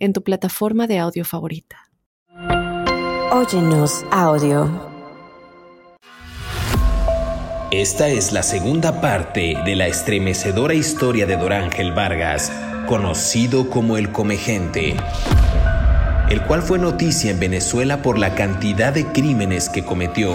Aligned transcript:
en 0.00 0.12
tu 0.12 0.22
plataforma 0.24 0.86
de 0.88 0.98
audio 0.98 1.24
favorita. 1.24 1.76
Óyenos 3.30 4.04
audio. 4.10 4.90
Esta 7.70 8.08
es 8.08 8.32
la 8.32 8.42
segunda 8.42 9.00
parte 9.00 9.54
de 9.64 9.76
la 9.76 9.86
estremecedora 9.86 10.74
historia 10.74 11.26
de 11.26 11.36
Dorángel 11.36 11.92
Vargas, 11.92 12.50
conocido 12.88 13.70
como 13.70 13.96
el 13.96 14.10
Comegente 14.10 14.96
el 16.30 16.42
cual 16.42 16.62
fue 16.62 16.78
noticia 16.78 17.32
en 17.32 17.40
Venezuela 17.40 18.02
por 18.02 18.16
la 18.16 18.36
cantidad 18.36 18.92
de 18.94 19.06
crímenes 19.06 19.68
que 19.68 19.84
cometió. 19.84 20.32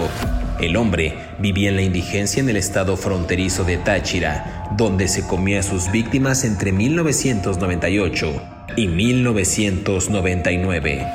El 0.60 0.76
hombre 0.76 1.14
vivía 1.38 1.70
en 1.70 1.76
la 1.76 1.82
indigencia 1.82 2.40
en 2.40 2.50
el 2.50 2.56
estado 2.56 2.98
fronterizo 2.98 3.64
de 3.64 3.78
Táchira, 3.78 4.68
donde 4.76 5.08
se 5.08 5.26
comía 5.26 5.60
a 5.60 5.62
sus 5.62 5.90
víctimas 5.90 6.44
entre 6.44 6.70
1998 6.70 8.55
y 8.76 8.88
1999. 8.88 11.06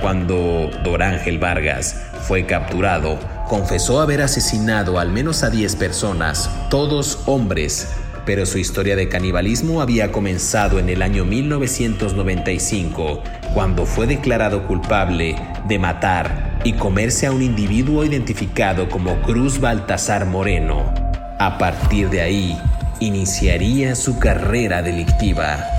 Cuando 0.00 0.70
Dorángel 0.82 1.38
Vargas 1.38 2.02
fue 2.26 2.46
capturado, 2.46 3.18
confesó 3.48 4.00
haber 4.00 4.22
asesinado 4.22 4.98
al 4.98 5.10
menos 5.10 5.42
a 5.42 5.50
10 5.50 5.76
personas, 5.76 6.50
todos 6.70 7.20
hombres, 7.26 7.88
pero 8.24 8.46
su 8.46 8.58
historia 8.58 8.96
de 8.96 9.08
canibalismo 9.08 9.80
había 9.80 10.10
comenzado 10.10 10.80
en 10.80 10.88
el 10.88 11.02
año 11.02 11.24
1995, 11.24 13.22
cuando 13.54 13.86
fue 13.86 14.06
declarado 14.06 14.66
culpable 14.66 15.36
de 15.68 15.78
matar 15.78 16.58
y 16.64 16.72
comerse 16.72 17.26
a 17.26 17.32
un 17.32 17.42
individuo 17.42 18.04
identificado 18.04 18.88
como 18.88 19.22
Cruz 19.22 19.60
Baltasar 19.60 20.26
Moreno. 20.26 20.92
A 21.38 21.58
partir 21.58 22.10
de 22.10 22.22
ahí, 22.22 22.58
iniciaría 22.98 23.94
su 23.94 24.18
carrera 24.18 24.82
delictiva. 24.82 25.75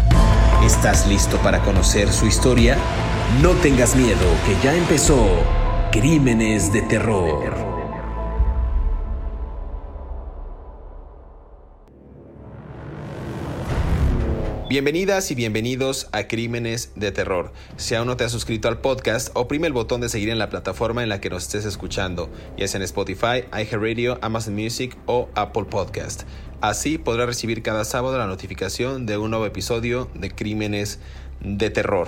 ¿Estás 0.63 1.07
listo 1.07 1.37
para 1.37 1.61
conocer 1.61 2.11
su 2.11 2.25
historia? 2.25 2.77
No 3.43 3.51
tengas 3.51 3.95
miedo, 3.95 4.17
que 4.45 4.55
ya 4.63 4.75
empezó 4.75 5.23
Crímenes 5.91 6.73
de 6.73 6.81
Terror. 6.81 7.67
Bienvenidas 14.67 15.31
y 15.31 15.35
bienvenidos 15.35 16.09
a 16.11 16.27
Crímenes 16.27 16.91
de 16.95 17.13
Terror. 17.13 17.53
Si 17.77 17.95
aún 17.95 18.07
no 18.07 18.17
te 18.17 18.25
has 18.25 18.31
suscrito 18.33 18.67
al 18.67 18.81
podcast, 18.81 19.29
oprime 19.35 19.67
el 19.67 19.73
botón 19.73 20.01
de 20.01 20.09
seguir 20.09 20.29
en 20.29 20.39
la 20.39 20.49
plataforma 20.49 21.03
en 21.03 21.09
la 21.09 21.21
que 21.21 21.29
nos 21.29 21.43
estés 21.43 21.63
escuchando, 21.63 22.29
ya 22.57 22.67
sea 22.67 22.79
en 22.79 22.83
Spotify, 22.83 23.45
iHeartRadio, 23.53 24.17
Amazon 24.21 24.55
Music 24.55 24.97
o 25.05 25.29
Apple 25.35 25.65
Podcast. 25.65 26.23
Así 26.59 26.97
podrás 26.97 27.27
recibir 27.27 27.61
cada 27.61 27.85
sábado 27.85 28.17
la 28.17 28.25
notificación 28.25 29.05
de 29.05 29.17
un 29.19 29.29
nuevo 29.29 29.45
episodio 29.45 30.09
de 30.15 30.31
Crímenes 30.31 30.99
de 31.39 31.69
Terror. 31.69 32.07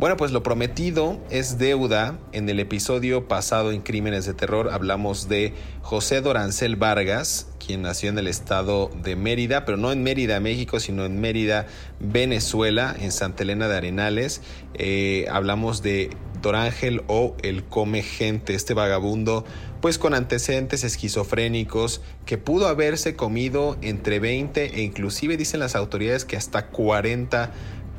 Bueno, 0.00 0.16
pues 0.16 0.32
lo 0.32 0.42
prometido 0.42 1.20
es 1.30 1.58
deuda. 1.58 2.18
En 2.32 2.48
el 2.48 2.58
episodio 2.58 3.28
pasado 3.28 3.70
en 3.70 3.82
Crímenes 3.82 4.26
de 4.26 4.34
Terror 4.34 4.70
hablamos 4.72 5.28
de 5.28 5.54
José 5.82 6.20
Dorancel 6.22 6.74
Vargas, 6.74 7.46
quien 7.64 7.82
nació 7.82 8.08
en 8.08 8.18
el 8.18 8.26
estado 8.26 8.90
de 9.04 9.14
Mérida, 9.14 9.64
pero 9.64 9.78
no 9.78 9.92
en 9.92 10.02
Mérida, 10.02 10.40
México, 10.40 10.80
sino 10.80 11.04
en 11.04 11.20
Mérida, 11.20 11.66
Venezuela, 12.00 12.96
en 12.98 13.12
Santa 13.12 13.44
Elena 13.44 13.68
de 13.68 13.76
Arenales. 13.76 14.42
Eh, 14.74 15.26
hablamos 15.30 15.82
de 15.82 16.10
Dorángel 16.44 17.02
o 17.08 17.34
el 17.42 17.64
come 17.64 18.02
gente, 18.02 18.54
este 18.54 18.74
vagabundo, 18.74 19.44
pues 19.80 19.98
con 19.98 20.14
antecedentes 20.14 20.84
esquizofrénicos, 20.84 22.02
que 22.26 22.38
pudo 22.38 22.68
haberse 22.68 23.16
comido 23.16 23.76
entre 23.82 24.20
20 24.20 24.76
e 24.76 24.82
inclusive 24.82 25.36
dicen 25.36 25.60
las 25.60 25.74
autoridades 25.74 26.24
que 26.24 26.36
hasta 26.36 26.66
40 26.66 27.50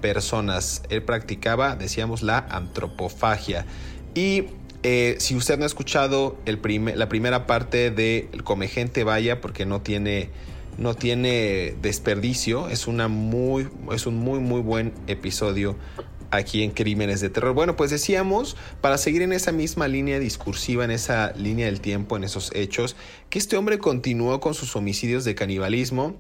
personas. 0.02 0.84
Él 0.90 1.02
practicaba, 1.02 1.76
decíamos, 1.76 2.22
la 2.22 2.38
antropofagia. 2.38 3.66
Y 4.14 4.46
eh, 4.84 5.16
si 5.18 5.36
usted 5.36 5.58
no 5.58 5.64
ha 5.64 5.68
escuchado 5.68 6.38
el 6.46 6.60
la 6.96 7.10
primera 7.10 7.48
parte 7.48 7.90
de 7.90 8.30
El 8.32 8.44
Come 8.44 8.68
Gente, 8.68 9.04
vaya, 9.04 9.42
porque 9.42 9.66
no 9.66 9.82
tiene, 9.82 10.30
no 10.78 10.94
tiene 10.94 11.76
desperdicio. 11.82 12.70
Es, 12.70 12.86
una 12.86 13.08
muy, 13.08 13.68
es 13.92 14.06
un 14.06 14.18
muy, 14.18 14.40
muy 14.40 14.62
buen 14.62 14.94
episodio 15.08 15.76
aquí 16.36 16.64
en 16.64 16.72
Crímenes 16.72 17.22
de 17.22 17.30
Terror. 17.30 17.54
Bueno, 17.54 17.76
pues 17.76 17.92
decíamos, 17.92 18.56
para 18.82 18.98
seguir 18.98 19.22
en 19.22 19.34
esa 19.34 19.52
misma 19.52 19.88
línea 19.88 20.20
discursiva, 20.20 20.84
en 20.84 20.92
esa 20.92 21.34
línea 21.34 21.68
del 21.68 21.82
tiempo, 21.82 22.18
en 22.18 22.24
esos 22.24 22.52
hechos, 22.54 22.96
que 23.30 23.40
este 23.40 23.58
hombre 23.58 23.78
continuó 23.78 24.40
con 24.40 24.54
sus 24.54 24.76
homicidios 24.76 25.24
de 25.26 25.36
canibalismo 25.36 26.16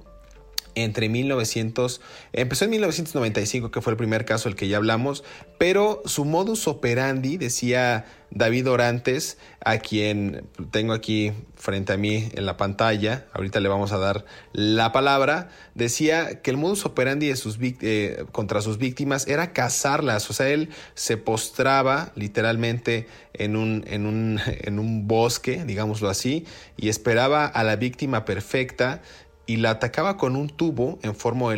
entre 0.75 1.09
1900, 1.09 2.01
empezó 2.33 2.65
en 2.65 2.71
1995, 2.71 3.71
que 3.71 3.81
fue 3.81 3.91
el 3.91 3.97
primer 3.97 4.25
caso 4.25 4.49
del 4.49 4.55
que 4.55 4.67
ya 4.67 4.77
hablamos, 4.77 5.23
pero 5.57 6.01
su 6.05 6.25
modus 6.25 6.67
operandi, 6.67 7.37
decía 7.37 8.05
David 8.31 8.69
Orantes, 8.69 9.37
a 9.63 9.77
quien 9.77 10.47
tengo 10.71 10.93
aquí 10.93 11.31
frente 11.55 11.93
a 11.93 11.97
mí 11.97 12.29
en 12.33 12.45
la 12.45 12.57
pantalla, 12.57 13.25
ahorita 13.33 13.59
le 13.59 13.69
vamos 13.69 13.93
a 13.93 13.97
dar 13.97 14.25
la 14.51 14.91
palabra, 14.91 15.49
decía 15.73 16.41
que 16.41 16.51
el 16.51 16.57
modus 16.57 16.85
operandi 16.85 17.27
de 17.27 17.35
sus, 17.37 17.57
eh, 17.61 18.25
contra 18.31 18.61
sus 18.61 18.77
víctimas 18.77 19.27
era 19.27 19.53
cazarlas, 19.53 20.29
o 20.29 20.33
sea, 20.33 20.49
él 20.49 20.69
se 20.95 21.17
postraba 21.17 22.11
literalmente 22.15 23.07
en 23.33 23.55
un, 23.55 23.85
en 23.87 24.05
un, 24.05 24.39
en 24.45 24.79
un 24.79 25.07
bosque, 25.07 25.63
digámoslo 25.65 26.09
así, 26.09 26.45
y 26.77 26.89
esperaba 26.89 27.45
a 27.45 27.63
la 27.63 27.77
víctima 27.77 28.25
perfecta 28.25 29.01
y 29.47 29.57
la 29.57 29.71
atacaba 29.71 30.17
con 30.17 30.35
un 30.35 30.49
tubo 30.49 30.99
en 31.03 31.15
forma, 31.15 31.51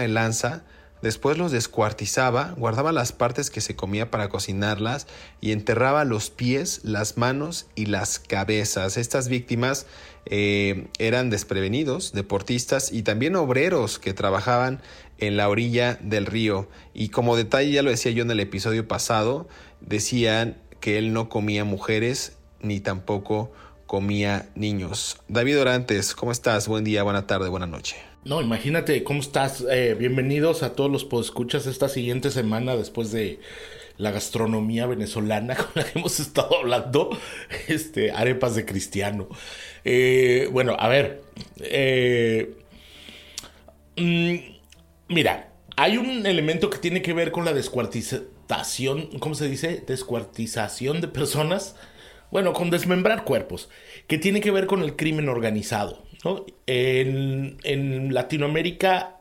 de, 0.00 0.08
lanza, 0.08 0.62
después 1.02 1.36
los 1.36 1.52
descuartizaba, 1.52 2.54
guardaba 2.56 2.92
las 2.92 3.12
partes 3.12 3.50
que 3.50 3.60
se 3.60 3.76
comía 3.76 4.10
para 4.10 4.28
cocinarlas 4.28 5.06
y 5.40 5.52
enterraba 5.52 6.04
los 6.04 6.30
pies, 6.30 6.80
las 6.84 7.16
manos 7.16 7.66
y 7.74 7.86
las 7.86 8.18
cabezas. 8.18 8.96
Estas 8.96 9.28
víctimas 9.28 9.86
eh, 10.26 10.88
eran 10.98 11.30
desprevenidos, 11.30 12.12
deportistas 12.12 12.92
y 12.92 13.02
también 13.02 13.36
obreros 13.36 13.98
que 13.98 14.14
trabajaban 14.14 14.80
en 15.18 15.36
la 15.36 15.48
orilla 15.48 15.98
del 16.00 16.26
río. 16.26 16.68
Y 16.94 17.08
como 17.08 17.36
detalle, 17.36 17.72
ya 17.72 17.82
lo 17.82 17.90
decía 17.90 18.12
yo 18.12 18.22
en 18.22 18.30
el 18.30 18.40
episodio 18.40 18.86
pasado, 18.88 19.48
decían 19.80 20.56
que 20.80 20.98
él 20.98 21.12
no 21.12 21.28
comía 21.28 21.64
mujeres 21.64 22.36
ni 22.60 22.80
tampoco 22.80 23.52
comía 23.94 24.48
niños. 24.56 25.18
David 25.28 25.60
Orantes, 25.60 26.16
¿cómo 26.16 26.32
estás? 26.32 26.66
Buen 26.66 26.82
día, 26.82 27.04
buena 27.04 27.28
tarde, 27.28 27.48
buena 27.48 27.68
noche. 27.68 27.94
No, 28.24 28.42
imagínate, 28.42 29.04
¿cómo 29.04 29.20
estás? 29.20 29.64
Eh, 29.70 29.94
bienvenidos 29.96 30.64
a 30.64 30.72
todos 30.72 30.90
los 30.90 31.06
escuchas 31.24 31.66
esta 31.66 31.88
siguiente 31.88 32.32
semana 32.32 32.74
después 32.74 33.12
de 33.12 33.38
la 33.96 34.10
gastronomía 34.10 34.86
venezolana 34.86 35.54
con 35.54 35.68
la 35.76 35.84
que 35.84 35.96
hemos 36.00 36.18
estado 36.18 36.58
hablando, 36.58 37.16
este, 37.68 38.10
arepas 38.10 38.56
de 38.56 38.64
cristiano. 38.64 39.28
Eh, 39.84 40.48
bueno, 40.50 40.74
a 40.76 40.88
ver, 40.88 41.22
eh, 41.60 42.52
mm, 43.96 44.34
mira, 45.06 45.52
hay 45.76 45.98
un 45.98 46.26
elemento 46.26 46.68
que 46.68 46.78
tiene 46.78 47.00
que 47.00 47.12
ver 47.12 47.30
con 47.30 47.44
la 47.44 47.52
descuartización, 47.52 49.20
¿cómo 49.20 49.36
se 49.36 49.48
dice? 49.48 49.84
Descuartización 49.86 51.00
de 51.00 51.06
personas 51.06 51.76
bueno, 52.34 52.52
con 52.52 52.68
desmembrar 52.68 53.22
cuerpos, 53.22 53.68
que 54.08 54.18
tiene 54.18 54.40
que 54.40 54.50
ver 54.50 54.66
con 54.66 54.82
el 54.82 54.96
crimen 54.96 55.28
organizado. 55.28 56.02
En, 56.66 58.12
Latinoamérica, 58.12 59.20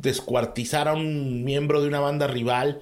descuartizar 0.00 0.86
a 0.86 0.92
un 0.92 1.42
miembro 1.42 1.82
de 1.82 1.88
una 1.88 1.98
banda 1.98 2.28
rival 2.28 2.78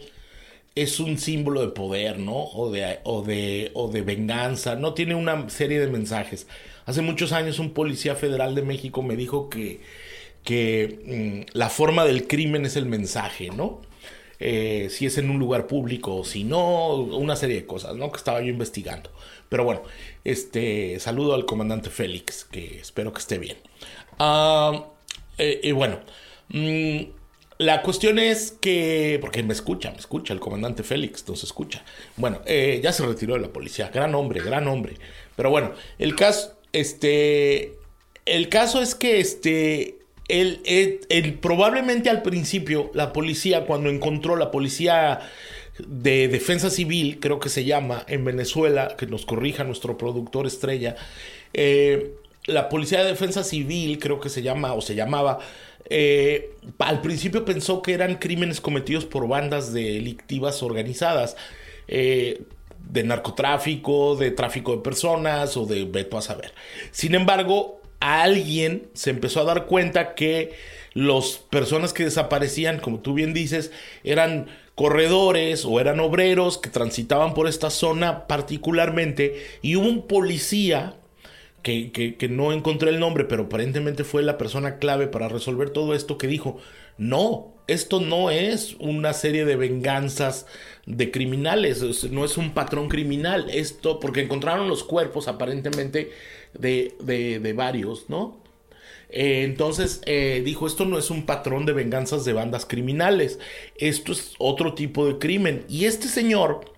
es 0.75 1.01
un 1.01 1.17
símbolo 1.17 1.63
de 1.63 1.69
poder, 1.69 2.19
¿no? 2.19 2.37
O 2.37 2.71
de, 2.71 2.99
o 3.05 3.23
de, 3.23 3.71
o 3.73 3.89
de 3.89 4.03
venganza, 4.03 4.77
¿no? 4.77 4.93
Tiene 4.93 5.15
una 5.15 5.49
serie 5.49 5.81
de 5.81 5.87
mensajes. 5.87 6.47
Hace 6.85 7.01
muchos 7.01 7.33
años 7.33 7.59
un 7.59 7.71
policía 7.71 8.17
federal 8.17 8.55
de 8.55 8.61
México 8.61 9.03
me 9.03 9.17
dijo 9.17 9.49
que, 9.49 9.81
que 10.43 11.47
mm, 11.47 11.57
la 11.57 11.71
forma 11.71 12.05
del 12.05 12.27
crimen 12.27 12.67
es 12.67 12.77
el 12.77 12.85
mensaje, 12.85 13.49
¿no? 13.49 13.81
Eh, 14.41 14.89
si 14.91 15.07
es 15.07 15.17
en 15.17 15.31
un 15.31 15.39
lugar 15.39 15.67
público 15.67 16.17
o 16.17 16.25
si 16.25 16.45
no, 16.45 16.97
una 16.97 17.35
serie 17.35 17.57
de 17.57 17.67
cosas, 17.67 17.97
¿no? 17.97 18.11
Que 18.11 18.19
estaba 18.19 18.43
yo 18.43 18.49
investigando. 18.49 19.11
Pero 19.55 19.63
bueno, 19.63 19.83
este, 20.25 20.99
saludo 20.99 21.33
al 21.33 21.47
comandante 21.47 21.89
Félix, 21.89 22.45
que 22.45 22.81
espero 22.81 23.13
que 23.13 23.21
esté 23.21 23.39
bien. 23.39 23.57
Ah, 24.19 24.87
eh, 25.39 25.61
y 25.63 25.71
bueno, 25.71 26.01
mm, 26.49 27.03
la 27.59 27.81
cuestión 27.83 28.19
es 28.19 28.51
que, 28.51 29.17
porque 29.21 29.45
me 29.45 29.53
escucha, 29.53 29.93
me 29.93 29.99
escucha, 29.99 30.35
el 30.35 30.41
comandante 30.41 30.83
Félix 30.83 31.29
nos 31.29 31.45
escucha. 31.45 31.85
Bueno, 32.17 32.41
eh, 32.47 32.81
ya 32.83 32.93
se 32.93 33.07
retiró 33.07 33.35
de 33.35 33.43
la 33.43 33.53
policía, 33.53 33.93
gran 33.95 34.17
hombre, 34.17 34.41
gran 34.41 34.67
hombre. 34.67 34.97
Pero 35.37 35.51
bueno, 35.51 35.71
el 36.01 36.17
caso, 36.17 36.59
este, 36.73 37.79
el 38.27 38.49
caso 38.49 38.83
es 38.83 38.97
que, 38.97 39.21
este, 39.21 40.01
el, 40.27 41.39
probablemente 41.41 42.11
al 42.11 42.23
principio 42.23 42.91
la 42.93 43.13
policía, 43.13 43.67
cuando 43.67 43.89
encontró 43.89 44.35
la 44.35 44.51
policía 44.51 45.21
de 45.79 46.29
defensa 46.29 46.71
civil, 46.71 47.19
creo 47.21 47.41
que 47.41 47.49
se 47.49 47.65
llama, 47.65 48.05
en 48.09 48.25
Venezuela, 48.25 48.95
que 48.97 49.07
nos 49.07 49.27
corrija 49.27 49.65
nuestro 49.65 49.99
productor 49.99 50.47
estrella, 50.47 50.97
eh, 51.53 52.15
la 52.47 52.69
policía 52.69 53.03
de 53.03 53.11
defensa 53.11 53.43
civil, 53.43 53.99
creo 53.99 54.21
que 54.21 54.29
se 54.29 54.43
llama, 54.43 54.75
o 54.75 54.81
se 54.81 54.95
llamaba, 54.95 55.39
eh, 55.89 56.55
al 56.79 57.01
principio 57.01 57.45
pensó 57.45 57.83
que 57.83 57.95
eran 57.95 58.17
crímenes 58.17 58.61
cometidos 58.61 59.05
por 59.05 59.27
bandas 59.27 59.73
delictivas 59.73 60.63
organizadas. 60.63 61.37
Eh, 61.89 62.43
de 62.91 63.03
narcotráfico, 63.03 64.15
de 64.15 64.31
tráfico 64.31 64.73
de 64.73 64.83
personas 64.83 65.57
o 65.57 65.65
de 65.67 65.85
veto 65.85 66.19
a 66.19 66.23
saber. 66.23 66.53
Sin 66.91 67.15
embargo, 67.15 67.81
alguien 68.01 68.89
se 68.93 69.11
empezó 69.11 69.41
a 69.41 69.45
dar 69.45 69.67
cuenta 69.67 70.15
que 70.15 70.53
las 70.93 71.41
personas 71.51 71.93
que 71.93 72.05
desaparecían, 72.05 72.79
como 72.79 73.01
tú 73.01 73.15
bien 73.15 73.33
dices, 73.33 73.73
eran 74.05 74.49
corredores 74.75 75.65
o 75.65 75.81
eran 75.81 76.01
obreros 76.01 76.59
que 76.59 76.71
transitaban 76.71 77.35
por 77.35 77.49
esta 77.49 77.71
zona 77.71 78.27
particularmente 78.27 79.45
y 79.63 79.77
hubo 79.77 79.87
un 79.87 80.07
policía 80.07 80.97
que, 81.65 82.29
no 82.31 82.53
encontré 82.53 82.91
el 82.91 83.01
nombre, 83.01 83.25
pero 83.25 83.45
aparentemente 83.45 84.05
fue 84.05 84.23
la 84.23 84.37
persona 84.37 84.79
clave 84.79 85.07
para 85.07 85.29
resolver 85.29 85.71
todo 85.71 85.95
esto, 85.95 86.19
que 86.19 86.27
dijo, 86.27 86.59
no, 86.99 87.55
esto 87.67 88.01
no 88.01 88.31
es 88.31 88.77
una 88.81 89.15
serie 89.15 89.47
de 89.47 89.57
venganzas 89.57 90.47
de 90.85 91.11
criminales, 91.11 91.83
no 92.11 92.25
es 92.25 92.37
un 92.37 92.53
patrón 92.53 92.89
criminal, 92.89 93.47
esto, 93.51 93.99
porque 93.99 94.21
encontraron 94.21 94.69
los 94.69 94.85
cuerpos 94.85 95.27
aparentemente 95.27 96.13
de, 96.53 96.95
de, 97.01 97.53
varios, 97.55 98.11
¿no? 98.11 98.44
Eh, 99.11 99.45
entonces 99.45 100.01
eh, 100.07 100.43
dijo, 100.45 100.67
esto 100.67 100.85
no 100.85 100.99
es 100.99 101.11
un 101.11 101.27
patrón 101.27 101.67
de 101.67 101.73
venganzas 101.73 102.25
de 102.25 102.33
bandas 102.33 102.67
criminales, 102.67 103.39
esto 103.77 104.13
es 104.13 104.35
otro 104.39 104.75
tipo 104.75 105.07
de 105.07 105.19
crimen. 105.19 105.65
Y 105.69 105.85
este 105.85 106.09
señor, 106.09 106.73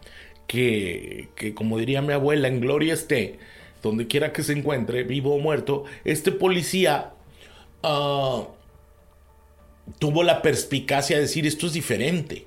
que, 0.47 1.29
que 1.35 1.55
como 1.55 1.79
diría 1.79 2.03
mi 2.03 2.13
abuela, 2.13 2.49
en 2.49 2.61
gloria 2.61 2.95
esté, 2.95 3.39
donde 3.83 4.07
quiera 4.07 4.33
que 4.33 4.43
se 4.43 4.53
encuentre, 4.53 5.05
vivo 5.05 5.35
o 5.35 5.39
muerto, 5.39 5.85
este 6.05 6.33
policía 6.33 7.13
ah, 7.83 8.49
tuvo 9.99 10.23
la 10.23 10.43
perspicacia 10.43 11.17
de 11.17 11.23
decir 11.23 11.47
esto 11.47 11.67
es 11.67 11.73
diferente. 11.73 12.47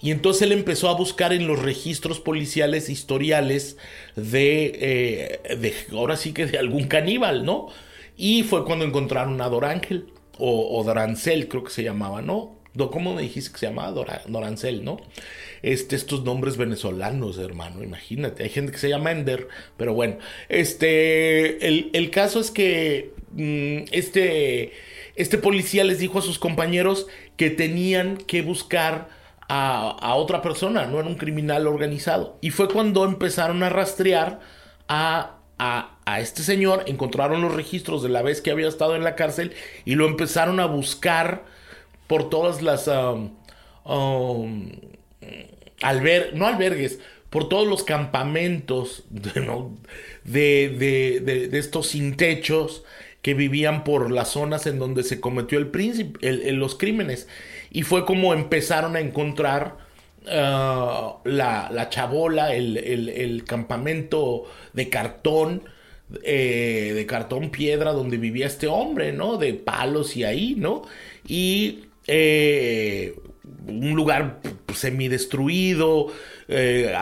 Y 0.00 0.10
entonces 0.10 0.42
él 0.42 0.52
empezó 0.52 0.88
a 0.88 0.94
buscar 0.94 1.32
en 1.32 1.46
los 1.46 1.62
registros 1.62 2.20
policiales 2.20 2.88
historiales 2.88 3.76
de, 4.16 5.40
eh, 5.44 5.56
de 5.56 5.74
ahora 5.92 6.16
sí 6.16 6.32
que 6.32 6.46
de 6.46 6.58
algún 6.58 6.84
caníbal, 6.88 7.44
¿no? 7.44 7.68
Y 8.16 8.42
fue 8.44 8.64
cuando 8.64 8.84
encontraron 8.84 9.40
a 9.40 9.48
Dorángel, 9.48 10.12
o, 10.38 10.78
o 10.78 10.84
Dorancel 10.84 11.48
creo 11.48 11.64
que 11.64 11.70
se 11.70 11.82
llamaba, 11.82 12.22
¿no? 12.22 12.58
¿Cómo 12.76 13.14
me 13.14 13.22
dijiste 13.22 13.52
que 13.52 13.58
se 13.58 13.66
llamaba? 13.66 13.92
Dorancel, 14.26 14.84
¿no? 14.84 14.96
Este, 15.62 15.94
estos 15.94 16.24
nombres 16.24 16.56
venezolanos, 16.56 17.38
hermano, 17.38 17.84
imagínate. 17.84 18.42
Hay 18.42 18.48
gente 18.48 18.72
que 18.72 18.78
se 18.78 18.88
llama 18.88 19.12
Ender, 19.12 19.48
pero 19.76 19.94
bueno. 19.94 20.18
Este, 20.48 21.66
el, 21.68 22.10
caso 22.10 22.40
es 22.40 22.50
que 22.50 23.12
mm, 23.32 23.92
este, 23.92 24.72
este 25.14 25.38
policía 25.38 25.84
les 25.84 26.00
dijo 26.00 26.18
a 26.18 26.22
sus 26.22 26.40
compañeros 26.40 27.06
que 27.36 27.50
tenían 27.50 28.16
que 28.16 28.42
buscar 28.42 29.08
a, 29.48 30.14
otra 30.16 30.42
persona, 30.42 30.86
no 30.86 30.98
era 30.98 31.08
un 31.08 31.14
criminal 31.14 31.68
organizado. 31.68 32.38
Y 32.40 32.50
fue 32.50 32.68
cuando 32.68 33.04
empezaron 33.04 33.62
a 33.62 33.68
rastrear 33.68 34.40
a, 34.88 35.33
a, 35.58 35.90
este 36.18 36.42
señor, 36.42 36.84
encontraron 36.86 37.42
los 37.42 37.54
registros 37.54 38.02
de 38.02 38.08
la 38.08 38.22
vez 38.22 38.40
que 38.40 38.50
había 38.50 38.68
estado 38.68 38.96
en 38.96 39.04
la 39.04 39.14
cárcel 39.14 39.52
y 39.84 39.94
lo 39.94 40.06
empezaron 40.06 40.60
a 40.60 40.66
buscar 40.66 41.44
por 42.06 42.28
todas 42.28 42.62
las... 42.62 42.88
Um, 42.88 43.30
um, 43.84 44.72
no 46.34 46.46
albergues, 46.46 46.98
por 47.30 47.48
todos 47.48 47.66
los 47.66 47.82
campamentos 47.82 49.04
de, 49.10 50.68
de, 50.68 51.20
de, 51.20 51.58
estos 51.58 51.88
sin 51.88 52.16
techos 52.16 52.84
que 53.22 53.34
vivían 53.34 53.84
por 53.84 54.10
las 54.10 54.28
zonas 54.28 54.66
en 54.66 54.78
donde 54.78 55.02
se 55.02 55.20
cometió 55.20 55.58
el 55.58 55.68
príncipe, 55.68 56.20
los 56.52 56.76
crímenes. 56.76 57.26
Y 57.70 57.82
fue 57.82 58.04
como 58.04 58.34
empezaron 58.34 58.96
a 58.96 59.00
encontrar 59.00 59.83
uh, 60.26 61.18
la, 61.24 61.68
la, 61.70 61.88
chabola, 61.88 62.54
el, 62.54 62.76
el, 62.76 63.44
campamento 63.44 64.44
de 64.72 64.88
cartón, 64.88 65.62
eh, 66.22 66.92
de 66.94 67.06
cartón 67.06 67.50
piedra 67.50 67.92
donde 67.92 68.16
vivía 68.16 68.46
este 68.46 68.66
hombre, 68.66 69.12
¿no? 69.12 69.36
De 69.36 69.54
palos 69.54 70.16
y 70.16 70.24
ahí, 70.24 70.54
¿no? 70.56 70.82
Y 71.26 71.84
eh, 72.06 73.14
un 73.66 73.94
lugar 73.94 74.40
semidestruido, 74.74 76.08
eh, 76.48 76.94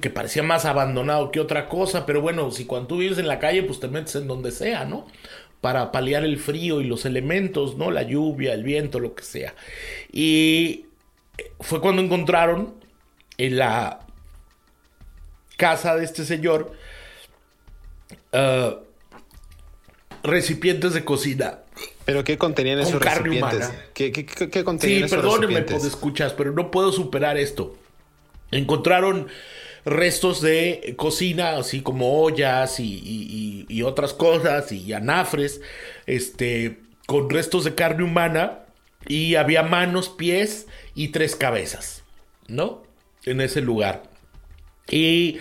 que 0.00 0.10
parecía 0.10 0.42
más 0.42 0.64
abandonado 0.64 1.30
que 1.30 1.40
otra 1.40 1.68
cosa, 1.68 2.06
pero 2.06 2.20
bueno, 2.20 2.50
si 2.50 2.64
cuando 2.64 2.88
tú 2.88 2.98
vives 2.98 3.18
en 3.18 3.28
la 3.28 3.38
calle, 3.38 3.62
pues 3.62 3.80
te 3.80 3.88
metes 3.88 4.14
en 4.16 4.28
donde 4.28 4.52
sea, 4.52 4.84
¿no? 4.84 5.06
Para 5.60 5.90
paliar 5.90 6.24
el 6.24 6.38
frío 6.38 6.80
y 6.80 6.84
los 6.84 7.04
elementos, 7.06 7.76
¿no? 7.76 7.90
La 7.90 8.02
lluvia, 8.02 8.54
el 8.54 8.62
viento, 8.62 9.00
lo 9.00 9.14
que 9.14 9.24
sea. 9.24 9.54
Y 10.12 10.86
fue 11.60 11.80
cuando 11.80 12.02
encontraron 12.02 12.74
en 13.38 13.56
la 13.58 14.00
casa 15.56 15.96
de 15.96 16.04
este 16.04 16.24
señor 16.24 16.72
uh, 18.32 18.76
recipientes 20.22 20.94
de 20.94 21.04
cocina 21.04 21.60
¿Pero 22.06 22.22
qué 22.22 22.38
contenían 22.38 22.78
esos 22.78 23.02
recipientes? 23.02 23.72
¿Qué, 23.92 24.12
qué, 24.12 24.24
qué, 24.24 24.64
contenían 24.64 25.08
sí, 25.08 25.14
perdóneme, 25.14 25.62
pues 25.62 25.84
escuchas, 25.84 26.32
pero 26.34 26.52
no 26.52 26.70
puedo 26.70 26.92
superar 26.92 27.36
esto. 27.36 27.76
Encontraron 28.52 29.26
restos 29.84 30.40
de 30.40 30.94
cocina, 30.96 31.56
así 31.56 31.80
como 31.82 32.22
ollas 32.22 32.78
y, 32.78 33.66
y, 33.68 33.82
otras 33.82 34.14
cosas, 34.14 34.70
y 34.70 34.92
anafres, 34.92 35.60
este, 36.06 36.78
con 37.06 37.28
restos 37.28 37.64
de 37.64 37.74
carne 37.74 38.04
humana, 38.04 38.60
y 39.08 39.34
había 39.36 39.62
manos, 39.62 40.08
pies 40.08 40.66
y 40.94 41.08
tres 41.08 41.36
cabezas, 41.36 42.04
¿no? 42.48 42.82
En 43.24 43.40
ese 43.40 43.60
lugar. 43.60 44.04
Y, 44.88 45.38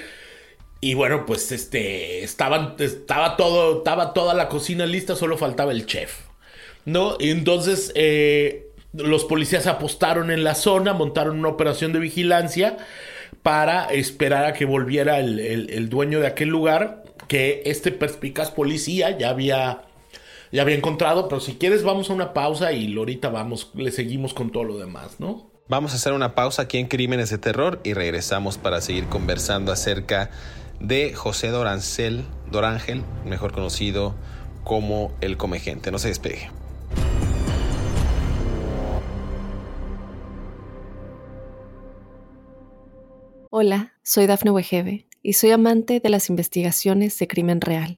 y 0.82 0.94
bueno, 0.94 1.26
pues 1.26 1.52
este, 1.52 2.24
estaban, 2.24 2.76
estaba 2.80 3.38
todo, 3.38 3.80
estaba 3.80 4.14
toda 4.14 4.34
la 4.34 4.50
cocina 4.50 4.86
lista, 4.86 5.16
solo 5.16 5.38
faltaba 5.38 5.72
el 5.72 5.86
chef. 5.86 6.26
¿no? 6.86 7.18
Y 7.20 7.32
entonces 7.32 7.92
eh, 7.96 8.68
los 8.94 9.26
policías 9.26 9.68
apostaron 9.68 10.32
en 10.32 10.44
la 10.44 10.56
zona, 10.56 10.94
montaron 10.94 11.40
una 11.40 11.50
operación 11.50 11.92
de 11.92 12.00
vigilancia 12.00 12.78
para 13.42 13.86
esperar 13.86 14.46
a 14.46 14.54
que 14.54 14.66
volviera 14.66 15.20
el, 15.20 15.90
dueño 15.90 16.20
de 16.20 16.28
aquel 16.28 16.50
lugar, 16.50 17.04
que 17.28 17.64
este 17.66 17.92
perspicaz 17.92 18.52
policía 18.52 19.18
ya 19.18 19.30
había, 19.30 19.82
ya 20.52 20.62
había 20.62 20.76
encontrado, 20.76 21.28
pero 21.28 21.42
si 21.42 21.56
quieres 21.56 21.84
vamos 21.84 22.10
a 22.10 22.14
una 22.14 22.34
pausa 22.34 22.72
y 22.72 22.96
ahorita 22.96 23.30
vamos, 23.30 23.72
le 23.76 23.92
seguimos 23.92 24.34
con 24.34 24.52
todo 24.52 24.64
lo 24.64 24.78
demás, 24.78 25.20
¿no? 25.20 25.52
Vamos 25.68 25.94
a 25.94 25.96
hacer 25.96 26.14
una 26.14 26.36
pausa 26.36 26.64
aquí 26.64 26.78
en 26.78 26.88
Crímenes 26.88 27.32
de 27.32 27.40
Terror 27.40 27.80
y 27.84 27.94
regresamos 27.94 28.58
para 28.60 28.82
seguir 28.82 29.06
conversando 29.08 29.72
acerca 29.72 30.30
de 30.80 31.14
José 31.14 31.48
Dorancel, 31.48 32.24
Dorángel, 32.52 33.04
mejor 33.26 33.52
conocido 33.52 34.14
como 34.64 35.12
el 35.22 35.38
Comegente. 35.38 35.92
No 35.92 35.98
se 35.98 36.10
despegue. 36.10 36.50
Hola, 43.50 43.94
soy 44.04 44.28
Dafne 44.28 44.52
Wegebe 44.52 45.08
y 45.24 45.34
soy 45.34 45.52
amante 45.52 46.00
de 46.00 46.10
las 46.10 46.30
investigaciones 46.30 47.18
de 47.18 47.28
crimen 47.28 47.62
real. 47.62 47.98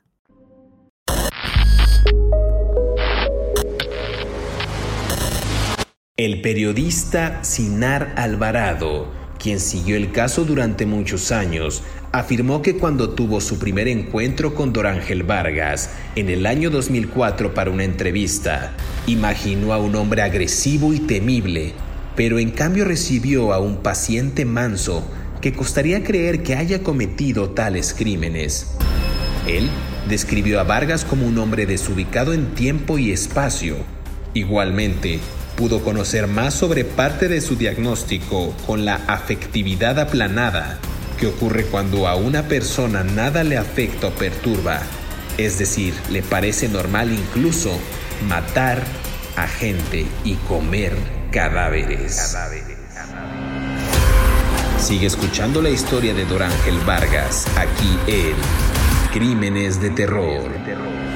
El 6.17 6.41
periodista 6.41 7.43
Sinar 7.43 8.13
Alvarado 8.15 9.21
quien 9.41 9.59
siguió 9.59 9.95
el 9.95 10.11
caso 10.11 10.45
durante 10.45 10.85
muchos 10.85 11.31
años, 11.31 11.81
afirmó 12.11 12.61
que 12.61 12.75
cuando 12.75 13.09
tuvo 13.09 13.41
su 13.41 13.57
primer 13.57 13.87
encuentro 13.87 14.53
con 14.53 14.71
Dorángel 14.71 15.23
Vargas 15.23 15.89
en 16.15 16.29
el 16.29 16.45
año 16.45 16.69
2004 16.69 17.53
para 17.55 17.71
una 17.71 17.83
entrevista, 17.83 18.73
imaginó 19.07 19.73
a 19.73 19.79
un 19.79 19.95
hombre 19.95 20.21
agresivo 20.21 20.93
y 20.93 20.99
temible, 20.99 21.73
pero 22.15 22.37
en 22.37 22.51
cambio 22.51 22.85
recibió 22.85 23.51
a 23.51 23.59
un 23.59 23.77
paciente 23.77 24.45
manso 24.45 25.03
que 25.41 25.53
costaría 25.53 26.03
creer 26.03 26.43
que 26.43 26.55
haya 26.55 26.83
cometido 26.83 27.49
tales 27.49 27.95
crímenes. 27.97 28.75
Él 29.47 29.67
describió 30.07 30.59
a 30.59 30.63
Vargas 30.63 31.03
como 31.03 31.25
un 31.25 31.39
hombre 31.39 31.65
desubicado 31.65 32.33
en 32.33 32.53
tiempo 32.53 32.99
y 32.99 33.11
espacio. 33.11 33.77
Igualmente, 34.35 35.19
pudo 35.61 35.83
conocer 35.83 36.25
más 36.25 36.55
sobre 36.55 36.83
parte 36.83 37.27
de 37.27 37.39
su 37.39 37.55
diagnóstico 37.55 38.51
con 38.65 38.83
la 38.83 38.95
afectividad 38.95 39.99
aplanada, 39.99 40.79
que 41.19 41.27
ocurre 41.27 41.65
cuando 41.65 42.07
a 42.07 42.15
una 42.15 42.47
persona 42.47 43.03
nada 43.03 43.43
le 43.43 43.57
afecta 43.57 44.07
o 44.07 44.09
perturba, 44.09 44.81
es 45.37 45.59
decir, 45.59 45.93
le 46.09 46.23
parece 46.23 46.67
normal 46.67 47.11
incluso 47.11 47.69
matar 48.27 48.81
a 49.35 49.47
gente 49.47 50.07
y 50.23 50.33
comer 50.47 50.97
cadáveres. 51.31 52.35
Sigue 54.79 55.05
escuchando 55.05 55.61
la 55.61 55.69
historia 55.69 56.15
de 56.15 56.25
Dorángel 56.25 56.79
Vargas 56.87 57.45
aquí 57.55 57.99
en 58.07 58.33
Crímenes 59.13 59.79
de 59.79 59.91
Terror. 59.91 61.10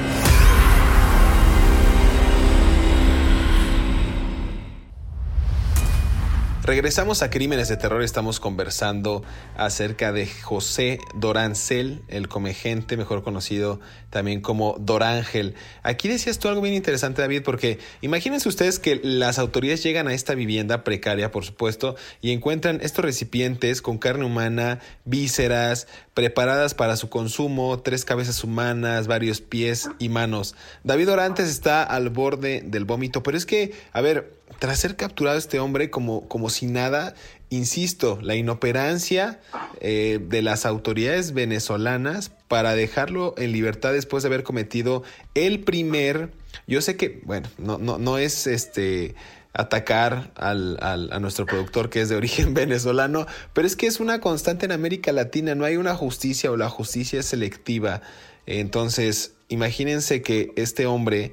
Regresamos 6.66 7.22
a 7.22 7.30
Crímenes 7.30 7.68
de 7.68 7.76
Terror. 7.76 8.02
Estamos 8.02 8.40
conversando 8.40 9.22
acerca 9.56 10.10
de 10.10 10.26
José 10.26 10.98
Dorancel, 11.14 12.02
el 12.08 12.26
comegente, 12.26 12.96
mejor 12.96 13.22
conocido 13.22 13.78
también 14.10 14.40
como 14.40 14.74
Dorángel. 14.80 15.54
Aquí 15.84 16.08
decías 16.08 16.40
tú 16.40 16.48
algo 16.48 16.62
bien 16.62 16.74
interesante, 16.74 17.22
David, 17.22 17.42
porque 17.44 17.78
imagínense 18.00 18.48
ustedes 18.48 18.80
que 18.80 19.00
las 19.00 19.38
autoridades 19.38 19.84
llegan 19.84 20.08
a 20.08 20.14
esta 20.14 20.34
vivienda 20.34 20.82
precaria, 20.82 21.30
por 21.30 21.44
supuesto, 21.44 21.94
y 22.20 22.32
encuentran 22.32 22.80
estos 22.82 23.04
recipientes 23.04 23.80
con 23.80 23.98
carne 23.98 24.24
humana, 24.24 24.80
vísceras, 25.04 25.86
preparadas 26.14 26.74
para 26.74 26.96
su 26.96 27.08
consumo, 27.08 27.78
tres 27.78 28.04
cabezas 28.04 28.42
humanas, 28.42 29.06
varios 29.06 29.40
pies 29.40 29.88
y 30.00 30.08
manos. 30.08 30.56
David 30.82 31.12
Orantes 31.12 31.48
está 31.48 31.84
al 31.84 32.10
borde 32.10 32.62
del 32.64 32.84
vómito, 32.84 33.22
pero 33.22 33.36
es 33.36 33.46
que, 33.46 33.72
a 33.92 34.00
ver, 34.00 34.32
tras 34.58 34.78
ser 34.80 34.96
capturado 34.96 35.36
este 35.36 35.58
hombre 35.60 35.90
como, 35.90 36.28
como 36.28 36.50
si 36.50 36.66
nada, 36.66 37.14
insisto, 37.50 38.18
la 38.22 38.36
inoperancia 38.36 39.40
eh, 39.80 40.18
de 40.22 40.42
las 40.42 40.66
autoridades 40.66 41.32
venezolanas 41.32 42.30
para 42.48 42.74
dejarlo 42.74 43.34
en 43.38 43.52
libertad 43.52 43.92
después 43.92 44.22
de 44.22 44.28
haber 44.28 44.42
cometido 44.42 45.02
el 45.34 45.60
primer, 45.60 46.30
yo 46.66 46.80
sé 46.80 46.96
que, 46.96 47.20
bueno, 47.24 47.48
no, 47.58 47.78
no, 47.78 47.98
no 47.98 48.18
es 48.18 48.46
este 48.46 49.14
atacar 49.52 50.32
al, 50.36 50.76
al, 50.82 51.10
a 51.12 51.18
nuestro 51.18 51.46
productor 51.46 51.88
que 51.88 52.02
es 52.02 52.08
de 52.08 52.16
origen 52.16 52.52
venezolano, 52.54 53.26
pero 53.52 53.66
es 53.66 53.74
que 53.74 53.86
es 53.86 54.00
una 54.00 54.20
constante 54.20 54.66
en 54.66 54.72
América 54.72 55.12
Latina, 55.12 55.54
no 55.54 55.64
hay 55.64 55.76
una 55.76 55.94
justicia 55.94 56.50
o 56.50 56.56
la 56.56 56.68
justicia 56.68 57.20
es 57.20 57.26
selectiva. 57.26 58.02
Entonces, 58.46 59.32
imagínense 59.48 60.22
que 60.22 60.52
este 60.56 60.86
hombre 60.86 61.32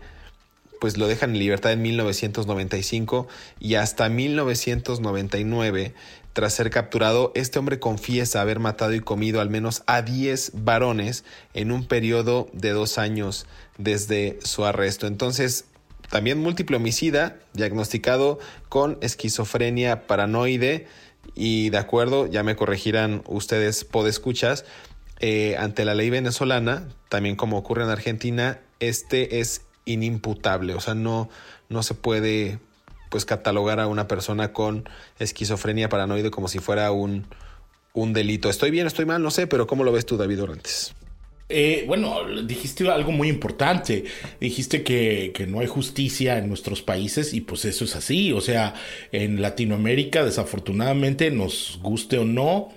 pues 0.84 0.98
lo 0.98 1.08
dejan 1.08 1.30
en 1.30 1.40
libertad 1.40 1.72
en 1.72 1.82
1995 1.82 3.30
y 3.58 3.76
hasta 3.76 4.10
1999 4.10 5.94
tras 6.34 6.56
ser 6.56 6.70
capturado, 6.72 7.32
este 7.36 7.58
hombre 7.58 7.80
confiesa 7.80 8.42
haber 8.42 8.60
matado 8.60 8.94
y 8.94 9.00
comido 9.00 9.40
al 9.40 9.50
menos 9.50 9.84
a 9.88 10.02
10 10.02 10.52
varones 10.56 11.24
en 11.54 11.72
un 11.72 11.88
periodo 11.88 12.50
de 12.52 12.72
dos 12.72 12.98
años 12.98 13.46
desde 13.78 14.40
su 14.44 14.66
arresto. 14.66 15.08
Entonces, 15.08 15.68
también 16.10 16.42
múltiple 16.42 16.76
homicida, 16.76 17.38
diagnosticado 17.54 18.40
con 18.68 18.98
esquizofrenia 19.00 20.06
paranoide 20.06 20.88
y 21.34 21.70
de 21.70 21.78
acuerdo, 21.78 22.28
ya 22.28 22.44
me 22.44 22.58
corregirán 22.58 23.24
ustedes 23.26 23.86
podescuchas, 23.86 24.66
eh, 25.22 25.56
ante 25.58 25.86
la 25.86 25.96
ley 25.96 26.10
venezolana, 26.10 26.90
también 27.08 27.38
como 27.38 27.58
ocurre 27.58 27.86
en 27.86 27.90
Argentina, 27.90 28.60
este 28.82 29.40
es 29.40 29.62
inimputable, 29.86 30.76
o 30.76 30.80
sea, 30.80 30.96
no, 30.96 31.30
no 31.70 31.84
se 31.84 31.94
puede 31.94 32.60
pues 33.10 33.26
catalogar 33.26 33.80
a 33.80 33.88
una 33.88 34.08
persona 34.08 34.54
con 34.54 34.90
esquizofrenia 35.20 35.88
paranoide 35.88 36.32
como 36.32 36.48
si 36.48 36.60
fuera 36.60 36.92
un, 36.92 37.28
un 37.94 38.12
delito. 38.12 38.50
Estoy 38.50 38.72
bien, 38.72 38.88
estoy 38.88 39.06
mal, 39.06 39.22
no 39.22 39.30
sé, 39.30 39.46
pero 39.46 39.68
¿cómo 39.68 39.84
lo 39.84 39.92
ves 39.92 40.06
tú, 40.06 40.18
David 40.18 40.42
Orantes? 40.42 40.96
Eh, 41.50 41.84
bueno, 41.86 42.16
dijiste 42.44 42.90
algo 42.90 43.12
muy 43.12 43.30
importante. 43.30 44.06
Dijiste 44.40 44.82
que, 44.82 45.32
que, 45.36 45.46
no 45.46 45.60
hay 45.60 45.68
justicia 45.68 46.40
en 46.40 46.48
nuestros 46.48 46.82
países 46.82 47.34
y 47.36 47.42
pues 47.42 47.66
eso 47.66 47.86
es 47.86 47.96
así. 47.96 48.34
O 48.34 48.42
sea, 48.42 48.74
en 49.12 49.42
Latinoamérica 49.42 50.26
desafortunadamente, 50.26 51.30
nos 51.30 51.80
guste 51.84 52.18
o 52.18 52.26
no, 52.26 52.70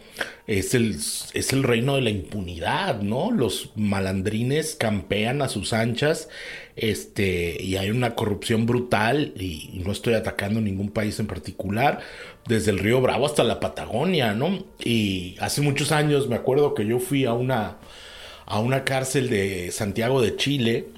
es 0.46 0.74
el, 0.74 0.94
es 0.94 1.52
el 1.52 1.62
reino 1.62 1.96
de 1.96 2.02
la 2.02 2.10
impunidad, 2.10 3.00
¿no? 3.00 3.30
Los 3.30 3.70
malandrines 3.76 4.76
campean 4.76 5.42
a 5.42 5.48
sus 5.48 5.72
anchas 5.72 6.28
este, 6.76 7.60
y 7.60 7.76
hay 7.76 7.90
una 7.90 8.14
corrupción 8.14 8.66
brutal 8.66 9.32
y, 9.38 9.80
no 9.84 9.92
estoy 9.92 10.14
atacando 10.14 10.60
ningún 10.60 10.90
país 10.90 11.18
en 11.20 11.26
particular, 11.26 12.00
desde 12.46 12.70
el 12.70 12.78
río 12.78 13.00
Bravo 13.00 13.26
hasta 13.26 13.44
la 13.44 13.60
Patagonia, 13.60 14.34
¿no? 14.34 14.64
Y 14.82 15.36
hace 15.40 15.60
muchos 15.60 15.92
años 15.92 16.28
me 16.28 16.36
acuerdo 16.36 16.74
que 16.74 16.86
yo 16.86 16.98
fui 16.98 17.24
a 17.24 17.32
una, 17.32 17.78
a 18.46 18.60
una 18.60 18.84
cárcel 18.84 19.28
de 19.30 19.70
Santiago 19.72 20.22
de 20.22 20.36
Chile, 20.36 20.88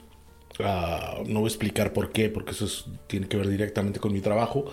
no 0.58 1.40
voy 1.40 1.44
a 1.44 1.48
explicar 1.48 1.92
por 1.92 2.10
qué, 2.12 2.28
porque 2.28 2.52
eso 2.52 2.66
tiene 3.06 3.28
que 3.28 3.36
ver 3.36 3.48
directamente 3.48 4.00
con 4.00 4.12
mi 4.12 4.20
trabajo, 4.20 4.66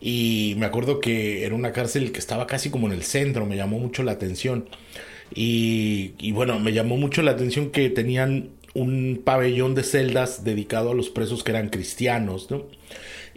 y 0.00 0.54
me 0.58 0.66
acuerdo 0.66 1.00
que 1.00 1.44
era 1.44 1.54
una 1.54 1.72
cárcel 1.72 2.12
que 2.12 2.18
estaba 2.18 2.46
casi 2.46 2.70
como 2.70 2.86
en 2.86 2.92
el 2.92 3.02
centro, 3.02 3.46
me 3.46 3.56
llamó 3.56 3.78
mucho 3.78 4.02
la 4.02 4.12
atención. 4.12 4.68
Y, 5.34 6.30
bueno, 6.32 6.60
me 6.60 6.72
llamó 6.72 6.96
mucho 6.96 7.22
la 7.22 7.32
atención 7.32 7.70
que 7.70 7.90
tenían 7.90 8.50
un 8.74 9.22
pabellón 9.24 9.74
de 9.74 9.82
celdas 9.82 10.44
dedicado 10.44 10.90
a 10.90 10.94
los 10.94 11.10
presos 11.10 11.42
que 11.42 11.50
eran 11.50 11.68
cristianos, 11.68 12.50
¿no? 12.50 12.66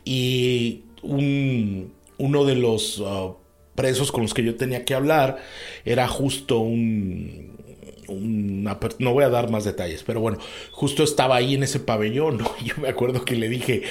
Y 0.06 0.84
un, 1.02 1.94
uno 2.18 2.46
de 2.46 2.56
los 2.56 3.00
uh, 3.00 3.38
presos 3.76 4.12
con 4.12 4.24
los 4.24 4.34
que 4.34 4.44
yo 4.44 4.56
tenía 4.56 4.86
que 4.86 4.94
hablar 4.94 5.40
era 5.86 6.08
justo 6.08 6.60
un, 6.60 7.56
no 8.10 9.14
voy 9.14 9.24
a 9.24 9.30
dar 9.30 9.50
más 9.50 9.66
detalles, 9.66 10.04
pero 10.04 10.20
bueno, 10.20 10.38
justo 10.72 11.04
estaba 11.04 11.36
ahí 11.36 11.56
en 11.56 11.64
ese 11.64 11.80
pabellón, 11.80 12.38
¿no? 12.38 12.52
Yo 12.64 12.76
me 12.82 12.90
acuerdo 12.90 13.26
que 13.26 13.36
le 13.36 13.50
dije, 13.50 13.84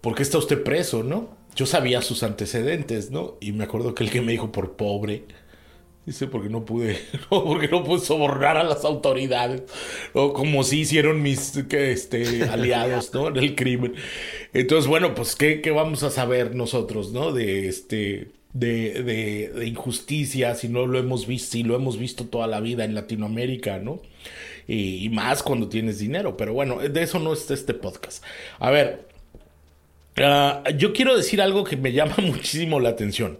¿por 0.00 0.14
qué 0.14 0.22
está 0.22 0.38
usted 0.38 0.62
preso, 0.62 1.02
no? 1.02 1.36
Yo 1.54 1.66
sabía 1.66 2.00
sus 2.02 2.22
antecedentes, 2.22 3.10
¿no? 3.10 3.36
Y 3.40 3.52
me 3.52 3.64
acuerdo 3.64 3.94
que 3.94 4.04
el 4.04 4.10
que 4.10 4.22
me 4.22 4.32
dijo 4.32 4.52
por 4.52 4.76
pobre, 4.76 5.24
Dice, 6.04 6.26
porque 6.26 6.48
no 6.48 6.64
pude, 6.64 6.98
no, 7.30 7.44
porque 7.44 7.68
no 7.68 7.84
pude 7.84 8.00
sobornar 8.00 8.56
a 8.56 8.64
las 8.64 8.84
autoridades, 8.84 9.62
o 10.12 10.32
como 10.32 10.64
si 10.64 10.80
hicieron 10.80 11.22
mis 11.22 11.56
este, 11.56 12.42
aliados, 12.44 13.14
¿no? 13.14 13.28
En 13.28 13.36
el 13.36 13.54
crimen. 13.54 13.94
Entonces, 14.52 14.88
bueno, 14.88 15.14
pues, 15.14 15.36
¿qué, 15.36 15.60
¿qué, 15.60 15.70
vamos 15.70 16.02
a 16.02 16.10
saber 16.10 16.56
nosotros, 16.56 17.12
¿no? 17.12 17.30
De 17.30 17.68
este, 17.68 18.32
de, 18.52 19.02
de, 19.02 19.52
de, 19.54 19.66
injusticia, 19.66 20.54
si 20.54 20.68
no 20.68 20.86
lo 20.86 20.98
hemos 20.98 21.26
visto, 21.26 21.52
si 21.52 21.62
lo 21.62 21.74
hemos 21.74 21.98
visto 21.98 22.26
toda 22.26 22.46
la 22.46 22.60
vida 22.60 22.84
en 22.84 22.94
Latinoamérica, 22.94 23.78
¿no? 23.78 24.00
Y, 24.68 25.04
y 25.04 25.08
más 25.08 25.42
cuando 25.42 25.68
tienes 25.68 25.98
dinero, 25.98 26.36
pero 26.36 26.52
bueno, 26.52 26.78
de 26.78 27.02
eso 27.02 27.18
no 27.18 27.32
está 27.32 27.54
este 27.54 27.74
podcast. 27.74 28.22
A 28.58 28.70
ver, 28.70 29.06
uh, 30.18 30.70
yo 30.76 30.92
quiero 30.92 31.16
decir 31.16 31.40
algo 31.40 31.64
que 31.64 31.76
me 31.76 31.92
llama 31.92 32.16
muchísimo 32.22 32.78
la 32.80 32.90
atención. 32.90 33.38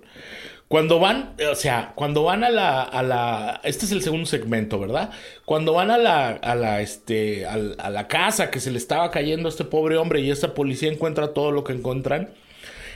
Cuando 0.69 0.99
van, 0.99 1.37
o 1.51 1.55
sea, 1.55 1.93
cuando 1.95 2.23
van 2.23 2.45
a 2.45 2.49
la, 2.49 2.83
a 2.83 3.03
la, 3.03 3.61
este 3.63 3.85
es 3.85 3.93
el 3.93 4.01
segundo 4.03 4.25
segmento, 4.25 4.81
¿verdad? 4.81 5.11
Cuando 5.45 5.75
van 5.75 5.91
a 5.91 5.99
la, 5.99 6.31
a 6.31 6.55
la, 6.55 6.81
este, 6.81 7.45
a, 7.45 7.59
a 7.77 7.91
la 7.91 8.09
casa 8.09 8.51
que 8.51 8.59
se 8.59 8.71
le 8.71 8.79
estaba 8.79 9.11
cayendo 9.11 9.49
a 9.49 9.51
este 9.51 9.65
pobre 9.65 9.99
hombre 9.99 10.23
y 10.23 10.31
esta 10.31 10.55
policía 10.55 10.91
encuentra 10.91 11.35
todo 11.35 11.51
lo 11.51 11.63
que 11.63 11.75
encuentran, 11.75 12.31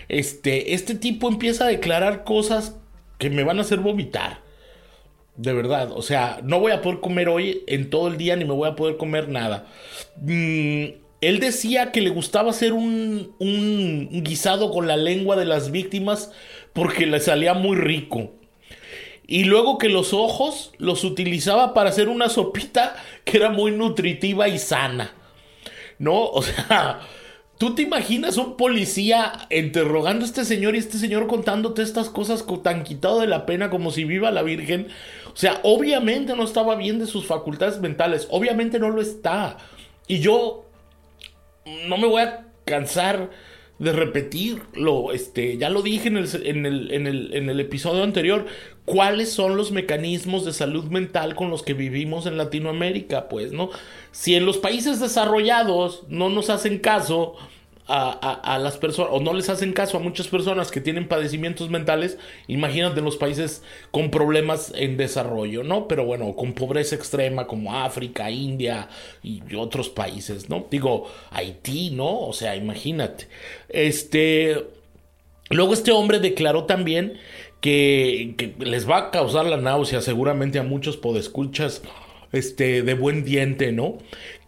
este, 0.08 0.74
este 0.74 0.94
tipo 0.94 1.28
empieza 1.28 1.64
a 1.64 1.68
declarar 1.68 2.24
cosas 2.24 2.76
que 3.18 3.30
me 3.30 3.44
van 3.44 3.58
a 3.58 3.62
hacer 3.62 3.80
vomitar. 3.80 4.40
De 5.36 5.52
verdad, 5.52 5.92
o 5.92 6.00
sea, 6.00 6.40
no 6.42 6.60
voy 6.60 6.72
a 6.72 6.80
poder 6.80 7.00
comer 7.00 7.28
hoy 7.28 7.62
en 7.66 7.90
todo 7.90 8.08
el 8.08 8.16
día 8.16 8.36
ni 8.36 8.44
me 8.44 8.54
voy 8.54 8.68
a 8.68 8.76
poder 8.76 8.96
comer 8.96 9.28
nada. 9.28 9.66
Mm, 10.16 10.84
él 11.20 11.40
decía 11.40 11.92
que 11.92 12.00
le 12.00 12.10
gustaba 12.10 12.50
hacer 12.50 12.72
un, 12.72 13.34
un, 13.38 14.22
guisado 14.22 14.70
con 14.70 14.86
la 14.86 14.96
lengua 14.96 15.36
de 15.36 15.44
las 15.44 15.70
víctimas 15.70 16.32
porque 16.72 17.06
le 17.06 17.20
salía 17.20 17.52
muy 17.52 17.76
rico. 17.76 18.32
Y 19.26 19.44
luego 19.44 19.76
que 19.76 19.88
los 19.88 20.14
ojos 20.14 20.72
los 20.78 21.04
utilizaba 21.04 21.74
para 21.74 21.90
hacer 21.90 22.08
una 22.08 22.28
sopita 22.28 22.96
que 23.24 23.38
era 23.38 23.50
muy 23.50 23.72
nutritiva 23.72 24.48
y 24.48 24.58
sana. 24.58 25.12
¿No? 25.98 26.24
O 26.26 26.42
sea, 26.42 27.00
¿Tú 27.58 27.74
te 27.74 27.82
imaginas 27.82 28.36
un 28.36 28.56
policía 28.58 29.46
interrogando 29.50 30.24
a 30.24 30.28
este 30.28 30.44
señor 30.44 30.74
y 30.74 30.78
este 30.78 30.98
señor 30.98 31.26
contándote 31.26 31.82
estas 31.82 32.10
cosas 32.10 32.44
tan 32.62 32.84
quitado 32.84 33.20
de 33.20 33.26
la 33.26 33.46
pena 33.46 33.70
como 33.70 33.90
si 33.90 34.04
viva 34.04 34.30
la 34.30 34.42
Virgen? 34.42 34.88
O 35.32 35.36
sea, 35.36 35.60
obviamente 35.62 36.36
no 36.36 36.44
estaba 36.44 36.74
bien 36.76 36.98
de 36.98 37.06
sus 37.06 37.26
facultades 37.26 37.80
mentales, 37.80 38.26
obviamente 38.30 38.78
no 38.78 38.90
lo 38.90 39.00
está. 39.00 39.56
Y 40.06 40.18
yo 40.18 40.66
no 41.88 41.96
me 41.96 42.06
voy 42.06 42.22
a 42.22 42.46
cansar 42.66 43.30
de 43.78 43.92
repetirlo, 43.92 45.12
este, 45.12 45.56
ya 45.56 45.70
lo 45.70 45.82
dije 45.82 46.08
en 46.08 46.16
el, 46.18 46.46
en 46.46 46.66
el, 46.66 46.90
en 46.92 47.06
el, 47.06 47.34
en 47.34 47.50
el 47.50 47.60
episodio 47.60 48.02
anterior, 48.02 48.46
cuáles 48.86 49.32
son 49.32 49.56
los 49.56 49.72
mecanismos 49.72 50.46
de 50.46 50.54
salud 50.54 50.84
mental 50.84 51.34
con 51.34 51.50
los 51.50 51.62
que 51.62 51.74
vivimos 51.74 52.24
en 52.24 52.38
Latinoamérica, 52.38 53.28
pues, 53.28 53.52
¿no? 53.52 53.68
Si 54.12 54.34
en 54.34 54.46
los 54.46 54.56
países 54.56 55.00
desarrollados 55.00 56.04
no 56.08 56.30
nos 56.30 56.48
hacen 56.48 56.78
caso 56.78 57.36
a, 57.88 58.58
las 58.60 58.76
personas, 58.78 59.12
o 59.12 59.20
no 59.20 59.32
les 59.32 59.48
hacen 59.48 59.72
caso 59.72 59.96
a 59.96 60.00
muchas 60.00 60.26
personas 60.26 60.70
que 60.70 60.80
tienen 60.80 61.06
padecimientos 61.06 61.70
mentales, 61.70 62.18
imagínate 62.48 62.98
en 62.98 63.04
los 63.04 63.16
países 63.16 63.62
con 63.90 64.10
problemas 64.10 64.72
en 64.76 64.96
desarrollo, 64.96 65.62
¿no? 65.62 65.86
Pero 65.86 66.04
bueno, 66.04 66.34
con 66.34 66.52
pobreza 66.52 66.96
extrema 66.96 67.46
como 67.46 67.76
África, 67.76 68.30
India 68.30 68.88
y 69.22 69.40
otros 69.54 69.88
países, 69.88 70.48
¿no? 70.48 70.66
Digo, 70.70 71.08
Haití, 71.30 71.90
¿no? 71.90 72.20
O 72.20 72.32
sea, 72.32 72.56
imagínate. 72.56 73.28
Este. 73.68 74.66
Luego 75.48 75.74
este 75.74 75.92
hombre 75.92 76.18
declaró 76.18 76.64
también 76.64 77.20
que, 77.66 78.54
les 78.60 78.88
va 78.88 78.98
a 78.98 79.10
causar 79.10 79.46
la 79.46 79.56
náusea 79.56 80.00
seguramente 80.00 80.60
a 80.60 80.62
muchos 80.62 80.96
podescuchas 80.96 81.82
este, 82.32 82.82
de 82.82 82.94
buen 82.94 83.24
diente, 83.24 83.72
¿no? 83.72 83.98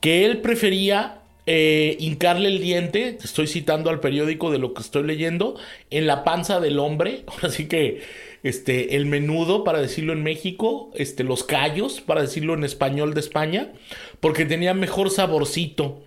Que 0.00 0.24
él 0.24 0.38
prefería 0.38 1.20
eh, 1.46 1.96
hincarle 1.98 2.48
el 2.48 2.60
diente, 2.60 3.18
estoy 3.22 3.48
citando 3.48 3.90
al 3.90 3.98
periódico 3.98 4.52
de 4.52 4.58
lo 4.58 4.72
que 4.72 4.82
estoy 4.82 5.02
leyendo, 5.02 5.56
en 5.90 6.06
la 6.06 6.22
panza 6.22 6.60
del 6.60 6.78
hombre, 6.78 7.24
así 7.42 7.66
que 7.66 8.02
este, 8.44 8.94
el 8.94 9.06
menudo, 9.06 9.64
para 9.64 9.80
decirlo 9.80 10.12
en 10.12 10.22
México, 10.22 10.92
este, 10.94 11.24
los 11.24 11.42
callos, 11.42 12.00
para 12.00 12.22
decirlo 12.22 12.54
en 12.54 12.62
español 12.62 13.14
de 13.14 13.20
España, 13.20 13.72
porque 14.20 14.44
tenía 14.44 14.74
mejor 14.74 15.10
saborcito. 15.10 16.04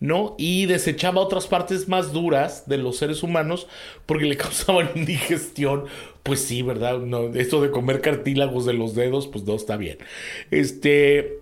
¿No? 0.00 0.34
Y 0.38 0.66
desechaba 0.66 1.20
otras 1.20 1.46
partes 1.46 1.86
más 1.88 2.12
duras 2.12 2.66
de 2.66 2.78
los 2.78 2.96
seres 2.96 3.22
humanos 3.22 3.68
porque 4.06 4.24
le 4.24 4.36
causaban 4.38 4.90
indigestión. 4.94 5.84
Pues 6.22 6.40
sí, 6.40 6.62
¿verdad? 6.62 6.98
No, 6.98 7.32
esto 7.34 7.62
de 7.62 7.70
comer 7.70 8.00
cartílagos 8.00 8.66
de 8.66 8.72
los 8.72 8.94
dedos, 8.94 9.28
pues 9.28 9.44
no 9.44 9.54
está 9.54 9.76
bien. 9.76 9.98
Este, 10.50 11.40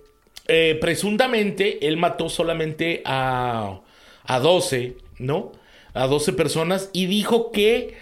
eh, 0.49 0.77
presuntamente, 0.81 1.87
él 1.87 1.97
mató 1.97 2.29
solamente 2.29 3.03
a, 3.05 3.81
a 4.25 4.41
12, 4.41 4.97
¿no? 5.19 5.53
A 5.95 6.07
12 6.07 6.33
personas 6.35 6.91
y 6.93 7.07
dijo 7.07 7.50
que 7.50 7.97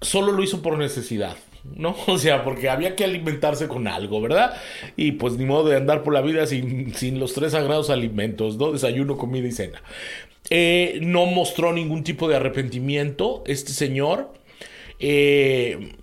solo 0.00 0.32
lo 0.32 0.42
hizo 0.42 0.62
por 0.62 0.78
necesidad. 0.78 1.36
¿No? 1.74 1.96
O 2.06 2.18
sea, 2.18 2.44
porque 2.44 2.68
había 2.68 2.96
que 2.96 3.04
alimentarse 3.04 3.68
con 3.68 3.88
algo, 3.88 4.20
¿verdad? 4.20 4.56
Y 4.96 5.12
pues 5.12 5.34
ni 5.34 5.44
modo 5.44 5.68
de 5.68 5.76
andar 5.76 6.02
por 6.02 6.14
la 6.14 6.20
vida 6.20 6.46
sin, 6.46 6.94
sin 6.94 7.20
los 7.20 7.34
tres 7.34 7.52
sagrados 7.52 7.90
alimentos, 7.90 8.56
¿no? 8.56 8.72
Desayuno, 8.72 9.16
comida 9.16 9.46
y 9.46 9.52
cena. 9.52 9.82
Eh, 10.50 10.98
no 11.02 11.26
mostró 11.26 11.72
ningún 11.72 12.04
tipo 12.04 12.28
de 12.28 12.36
arrepentimiento 12.36 13.42
este 13.46 13.72
señor. 13.72 14.32
Eh, 14.98 15.94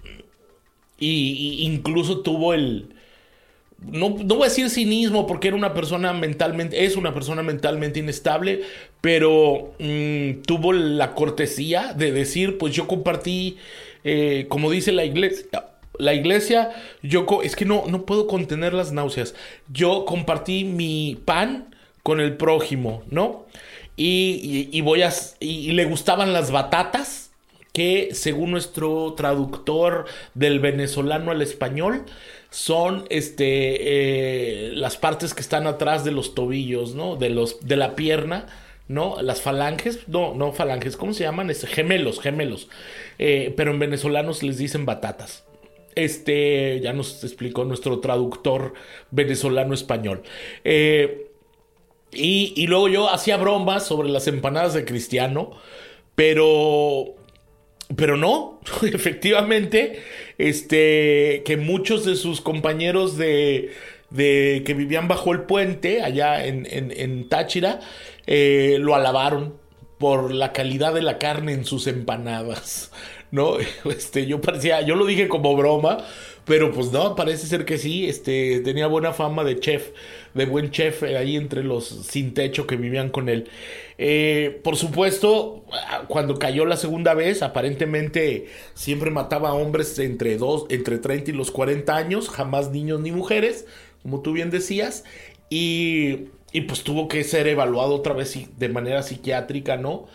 y, 1.00 1.63
incluso 1.65 2.19
tuvo 2.22 2.53
el... 2.53 2.89
No, 3.79 4.10
no, 4.10 4.36
voy 4.36 4.43
a 4.43 4.50
decir 4.50 4.69
cinismo 4.69 5.27
porque 5.27 5.50
era 5.50 5.57
una 5.57 5.74
persona 5.74 6.13
mentalmente, 6.13 6.86
es 6.86 6.95
una 6.95 7.13
persona 7.13 7.43
mentalmente 7.43 8.00
inestable, 8.00 8.62
pero 9.01 9.74
mm, 9.79 10.41
tuvo 10.45 10.74
la 10.74 11.13
cortesía 11.13 11.93
de 11.93 12.12
decir, 12.12 12.57
pues 12.57 12.74
yo 12.74 12.88
compartí 12.88 13.57
eh, 14.05 14.45
como 14.47 14.69
dice 14.69 14.91
la 14.91 15.03
iglesia, 15.03 15.47
la 15.97 16.13
iglesia, 16.13 16.71
yo 17.01 17.25
es 17.43 17.55
que 17.55 17.65
no, 17.65 17.85
no 17.88 18.05
puedo 18.05 18.27
contener 18.27 18.74
las 18.74 18.91
náuseas. 18.91 19.33
Yo 19.67 20.05
compartí 20.05 20.63
mi 20.63 21.17
pan 21.25 21.75
con 22.03 22.19
el 22.19 22.38
prójimo, 22.38 23.03
¿no? 23.09 23.45
Y, 23.97 24.79
voy 24.81 25.01
a. 25.01 25.12
Y, 25.39 25.71
le 25.71 25.85
gustaban 25.85 26.33
las 26.33 26.51
batatas, 26.51 27.31
que 27.74 28.09
según 28.13 28.51
nuestro 28.51 29.13
traductor 29.13 30.05
del 30.33 30.59
venezolano 30.59 31.31
al 31.31 31.41
español, 31.41 32.03
son 32.51 33.05
este, 33.09 34.68
eh, 34.68 34.72
las 34.74 34.98
partes 34.98 35.33
que 35.33 35.41
están 35.41 35.65
atrás 35.65 36.03
de 36.03 36.11
los 36.11 36.35
tobillos, 36.35 36.94
¿no? 36.94 37.15
De, 37.15 37.29
los, 37.29 37.65
de 37.65 37.75
la 37.75 37.96
pierna 37.96 38.46
¿no? 38.87 39.21
Las 39.21 39.41
falanges, 39.41 40.07
no, 40.07 40.33
no 40.33 40.53
falanges, 40.53 40.98
¿cómo 40.98 41.13
se 41.13 41.24
llaman? 41.24 41.50
Este, 41.50 41.67
gemelos, 41.67 42.19
gemelos. 42.19 42.69
Eh, 43.17 43.53
pero 43.57 43.71
en 43.71 43.79
venezolanos 43.79 44.43
les 44.43 44.57
dicen 44.57 44.85
batatas. 44.85 45.43
Este, 45.95 46.81
ya 46.81 46.93
nos 46.93 47.24
explicó 47.24 47.63
nuestro 47.63 48.00
traductor 48.00 48.74
venezolano-español. 49.11 50.24
Eh, 50.63 51.31
y, 52.11 52.53
y, 52.55 52.67
luego 52.67 52.87
yo 52.87 53.09
hacía 53.09 53.37
bromas 53.37 53.85
sobre 53.85 54.09
las 54.09 54.27
empanadas 54.27 54.74
de 54.74 54.85
Cristiano, 54.85 55.51
pero, 56.15 57.15
pero 57.95 58.17
no, 58.17 58.61
efectivamente, 58.83 60.01
este, 60.37 61.43
que 61.45 61.57
muchos 61.57 62.05
de 62.05 62.15
sus 62.15 62.41
compañeros 62.41 63.17
de, 63.17 63.71
de 64.09 64.63
que 64.65 64.74
vivían 64.74 65.07
bajo 65.07 65.31
el 65.33 65.41
puente 65.41 66.01
allá 66.01 66.46
en, 66.46 66.68
en, 66.70 67.29
Táchira, 67.29 67.79
eh, 68.27 68.77
lo 68.79 68.96
alabaron 68.96 69.55
por 69.98 70.33
la 70.33 70.53
calidad 70.53 70.94
de 70.94 71.01
la 71.01 71.18
carne 71.18 71.53
en 71.53 71.65
sus 71.65 71.87
empanadas. 71.87 72.91
¿No? 73.31 73.57
Este, 73.89 74.25
yo 74.25 74.39
parecía, 74.41 74.81
yo 74.81 74.96
lo 74.96 75.05
dije 75.05 75.27
como 75.27 75.55
broma, 75.55 75.98
pero 76.46 76.72
pues 76.72 76.91
no, 76.91 77.15
parece 77.15 77.48
ser 77.48 77.65
que 77.65 77.77
sí, 77.77 78.07
este, 78.07 78.59
tenía 78.59 78.87
buena 78.87 79.13
fama 79.13 79.44
de 79.44 79.59
chef, 79.59 79.89
de 80.35 80.46
buen 80.46 80.70
chef 80.70 81.01
ahí 81.03 81.35
entre 81.35 81.63
los 81.63 81.87
sin 81.87 82.33
techo 82.33 82.68
que 82.68 82.75
vivían 82.77 83.09
con 83.09 83.29
él. 83.29 83.50
Eh, 83.98 84.61
por 84.63 84.75
supuesto, 84.75 85.65
cuando 86.07 86.37
cayó 86.37 86.65
la 86.65 86.77
segunda 86.77 87.13
vez, 87.15 87.41
aparentemente 87.41 88.48
siempre 88.75 89.09
mataba 89.09 89.50
a 89.50 89.53
hombres 89.53 89.98
entre, 89.98 90.37
dos, 90.37 90.65
entre 90.70 91.00
30 91.00 91.31
y 91.31 91.33
los 91.33 91.50
40 91.50 91.96
años, 91.96 92.29
jamás 92.29 92.70
niños 92.70 93.00
ni 93.00 93.11
mujeres, 93.11 93.65
como 94.05 94.22
tú 94.22 94.31
bien 94.33 94.51
decías, 94.51 95.03
y 95.50 96.27
y 96.55 96.61
pues 96.61 96.83
tuvo 96.83 97.09
que 97.09 97.25
ser 97.25 97.48
evaluado 97.48 97.94
otra 97.96 98.13
vez 98.13 98.33
de 98.57 98.70
manera 98.70 99.03
psiquiátrica, 99.03 99.75
¿no? 99.75 100.07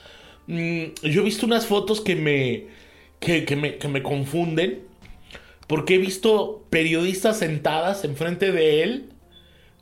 Mm, 0.46 0.85
yo 1.03 1.20
he 1.20 1.24
visto 1.24 1.44
unas 1.44 1.66
fotos 1.66 2.00
que 2.00 2.16
me, 2.16 2.68
que, 3.18 3.57
me, 3.57 3.76
que 3.76 3.88
me 3.88 4.03
confunden, 4.03 4.81
porque 5.66 5.96
he 5.96 5.98
visto 5.98 6.64
periodistas 6.70 7.40
sentadas 7.40 8.07
enfrente 8.07 8.53
de 8.53 8.83
él 8.83 9.10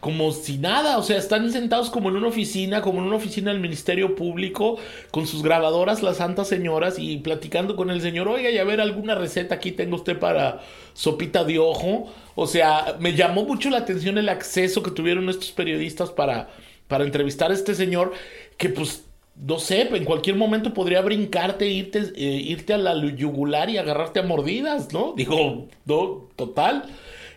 como 0.01 0.31
si 0.31 0.59
nada, 0.59 0.97
o 0.99 1.03
sea, 1.03 1.19
están 1.19 1.51
sentados 1.51 1.91
como 1.91 2.09
en 2.09 2.17
una 2.17 2.29
oficina, 2.29 2.83
como 2.83 3.01
en 3.01 3.07
una 3.07 3.17
oficina 3.17 3.51
del 3.51 3.61
Ministerio 3.61 4.15
Público, 4.15 4.79
con 5.11 5.27
sus 5.27 5.43
grabadoras, 5.43 6.03
las 6.03 6.19
santas 6.19 6.47
señoras, 6.49 6.99
y 6.99 7.17
platicando 7.19 7.75
con 7.75 7.91
el 7.91 8.01
señor, 8.01 8.29
oiga, 8.29 8.51
y 8.51 8.59
a 8.59 8.65
ver 8.65 8.81
alguna 8.81 9.17
receta 9.17 9.57
aquí 9.57 9.73
tengo 9.73 9.97
usted 9.97 10.19
para 10.19 10.61
sopita 10.93 11.43
de 11.43 11.59
ojo. 11.59 12.13
O 12.37 12.47
sea, 12.47 12.97
me 13.01 13.15
llamó 13.15 13.45
mucho 13.45 13.71
la 13.71 13.79
atención 13.79 14.19
el 14.19 14.29
acceso 14.29 14.83
que 14.85 14.93
tuvieron 14.93 15.29
estos 15.29 15.51
periodistas 15.51 16.11
para, 16.11 16.49
para 16.87 17.05
entrevistar 17.05 17.51
a 17.51 17.55
este 17.55 17.75
señor, 17.75 18.13
que 18.57 18.69
pues 18.69 19.05
no 19.41 19.59
sé, 19.59 19.83
en 19.83 20.05
cualquier 20.05 20.37
momento 20.37 20.75
podría 20.75 21.01
brincarte, 21.01 21.67
irte, 21.69 22.13
eh, 22.17 22.43
irte 22.45 22.75
a 22.75 22.79
la 22.79 22.95
yugular 23.15 23.71
y 23.71 23.79
agarrarte 23.79 24.21
a 24.21 24.25
mordidas, 24.25 24.93
¿no? 24.93 25.15
Digo, 25.17 25.69
no, 25.85 26.29
total. 26.35 26.85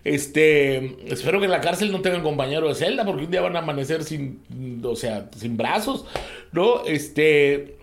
Este, 0.03 1.11
espero 1.11 1.39
que 1.39 1.45
en 1.45 1.51
la 1.51 1.61
cárcel 1.61 1.91
no 1.91 2.01
tengan 2.01 2.23
compañero 2.23 2.67
de 2.67 2.75
celda 2.75 3.05
porque 3.05 3.25
un 3.25 3.31
día 3.31 3.41
van 3.41 3.55
a 3.55 3.59
amanecer 3.59 4.03
sin, 4.03 4.41
o 4.83 4.95
sea, 4.95 5.29
sin 5.37 5.57
brazos, 5.57 6.05
¿no? 6.51 6.85
Este, 6.85 7.77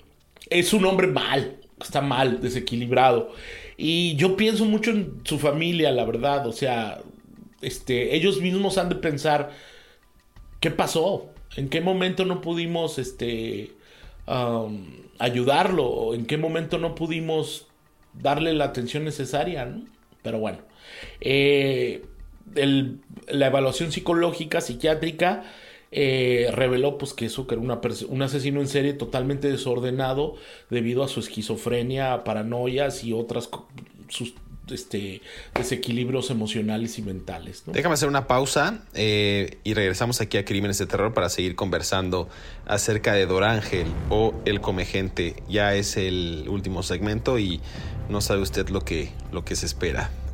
es 0.51 0.73
un 0.73 0.85
hombre 0.85 1.07
mal, 1.07 1.59
está 1.81 2.01
mal, 2.01 2.41
desequilibrado. 2.41 3.33
Y 3.77 4.17
yo 4.17 4.37
pienso 4.37 4.65
mucho 4.65 4.91
en 4.91 5.21
su 5.25 5.39
familia, 5.39 5.93
la 5.93 6.05
verdad, 6.05 6.47
o 6.49 6.53
sea, 6.53 7.01
este, 7.61 8.17
ellos 8.17 8.41
mismos 8.41 8.79
han 8.79 8.89
de 8.89 8.97
pensar, 8.97 9.53
¿qué 10.59 10.73
pasó? 10.73 11.31
¿En 11.57 11.69
qué 11.69 11.81
momento 11.81 12.25
no 12.25 12.41
pudimos, 12.41 12.99
este, 12.99 13.71
ayudarlo? 15.19 16.15
¿En 16.15 16.27
qué 16.27 16.37
momento 16.37 16.79
no 16.79 16.97
pudimos 16.97 17.67
darle 18.13 18.53
la 18.55 18.65
atención 18.65 19.05
necesaria? 19.05 19.65
¿no? 19.67 19.85
Pero 20.23 20.41
bueno. 20.41 20.68
Eh, 21.21 22.05
la 22.55 23.47
evaluación 23.47 23.93
psicológica, 23.93 24.61
psiquiátrica, 24.61 25.45
eh, 25.91 26.51
reveló 26.53 26.99
pues 26.99 27.15
que 27.15 27.29
que 27.29 27.55
era 27.55 27.63
un 27.63 28.23
asesino 28.23 28.61
en 28.61 28.69
serie 28.69 28.93
totalmente 28.93 29.49
desordenado 29.51 30.35
debido 30.69 31.03
a 31.03 31.09
su 31.09 31.21
esquizofrenia, 31.21 32.25
paranoias 32.25 33.05
y 33.05 33.15
otras 33.15 33.49
sus 34.09 34.35
este, 34.71 35.23
desequilibrios 35.55 36.31
emocionales 36.31 36.99
y 36.99 37.03
mentales. 37.03 37.63
Déjame 37.67 37.95
hacer 37.95 38.09
una 38.09 38.27
pausa 38.27 38.83
eh, 38.93 39.59
y 39.65 39.73
regresamos 39.73 40.21
aquí 40.21 40.37
a 40.37 40.45
Crímenes 40.45 40.77
de 40.77 40.87
Terror 40.87 41.15
para 41.15 41.31
seguir 41.31 41.55
conversando 41.55 42.29
acerca 42.67 43.15
de 43.15 43.25
Dorángel 43.25 43.87
o 44.11 44.35
El 44.45 44.61
Comegente. 44.61 45.43
Ya 45.49 45.75
es 45.75 45.97
el 45.97 46.47
último 46.49 46.83
segmento 46.83 47.39
y 47.39 47.61
no 48.11 48.21
sabe 48.21 48.43
usted 48.43 48.69
lo 48.69 48.85
que 48.85 49.11
se 49.53 49.65
espera, 49.65 50.11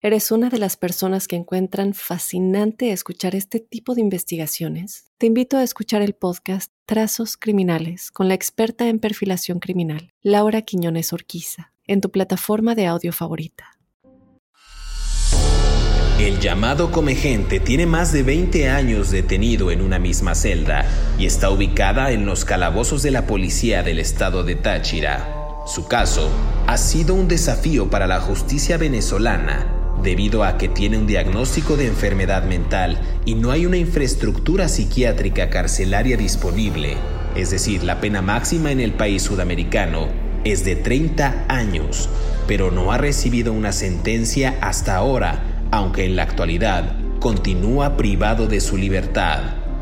eres 0.00 0.30
una 0.30 0.48
de 0.48 0.58
las 0.58 0.76
personas 0.76 1.26
que 1.26 1.34
encuentran 1.34 1.92
fascinante 1.92 2.92
escuchar 2.92 3.34
este 3.34 3.58
tipo 3.58 3.94
de 3.94 4.00
investigaciones, 4.00 5.06
te 5.18 5.26
invito 5.26 5.56
a 5.56 5.64
escuchar 5.64 6.02
el 6.02 6.14
podcast 6.14 6.70
Trazos 6.86 7.36
Criminales 7.36 8.12
con 8.12 8.28
la 8.28 8.34
experta 8.34 8.88
en 8.88 9.00
perfilación 9.00 9.58
criminal, 9.58 10.12
Laura 10.22 10.62
Quiñones 10.62 11.12
Orquiza, 11.12 11.72
en 11.84 12.00
tu 12.00 12.10
plataforma 12.12 12.76
de 12.76 12.86
audio 12.86 13.12
favorita. 13.12 13.72
El 16.20 16.40
llamado 16.40 16.90
Comegente 16.90 17.60
tiene 17.60 17.86
más 17.86 18.12
de 18.12 18.22
20 18.22 18.68
años 18.68 19.10
detenido 19.10 19.70
en 19.70 19.80
una 19.80 19.98
misma 19.98 20.34
celda 20.34 20.84
y 21.18 21.26
está 21.26 21.50
ubicada 21.50 22.10
en 22.12 22.26
los 22.26 22.44
calabozos 22.44 23.02
de 23.02 23.12
la 23.12 23.26
policía 23.26 23.82
del 23.82 23.98
estado 24.00 24.42
de 24.42 24.56
Táchira. 24.56 25.34
Su 25.66 25.86
caso 25.86 26.28
ha 26.66 26.76
sido 26.76 27.14
un 27.14 27.28
desafío 27.28 27.88
para 27.90 28.06
la 28.06 28.20
justicia 28.20 28.78
venezolana 28.78 29.77
debido 30.02 30.44
a 30.44 30.58
que 30.58 30.68
tiene 30.68 30.98
un 30.98 31.06
diagnóstico 31.06 31.76
de 31.76 31.86
enfermedad 31.86 32.44
mental 32.44 33.00
y 33.24 33.34
no 33.34 33.50
hay 33.50 33.66
una 33.66 33.76
infraestructura 33.76 34.68
psiquiátrica 34.68 35.50
carcelaria 35.50 36.16
disponible, 36.16 36.96
es 37.34 37.50
decir, 37.50 37.84
la 37.84 38.00
pena 38.00 38.22
máxima 38.22 38.72
en 38.72 38.80
el 38.80 38.92
país 38.92 39.22
sudamericano 39.22 40.08
es 40.44 40.64
de 40.64 40.76
30 40.76 41.46
años, 41.48 42.08
pero 42.46 42.70
no 42.70 42.92
ha 42.92 42.98
recibido 42.98 43.52
una 43.52 43.72
sentencia 43.72 44.56
hasta 44.60 44.96
ahora 44.96 45.54
aunque 45.70 46.04
en 46.04 46.16
la 46.16 46.22
actualidad 46.22 46.94
continúa 47.20 47.96
privado 47.96 48.46
de 48.46 48.60
su 48.60 48.76
libertad. 48.76 49.40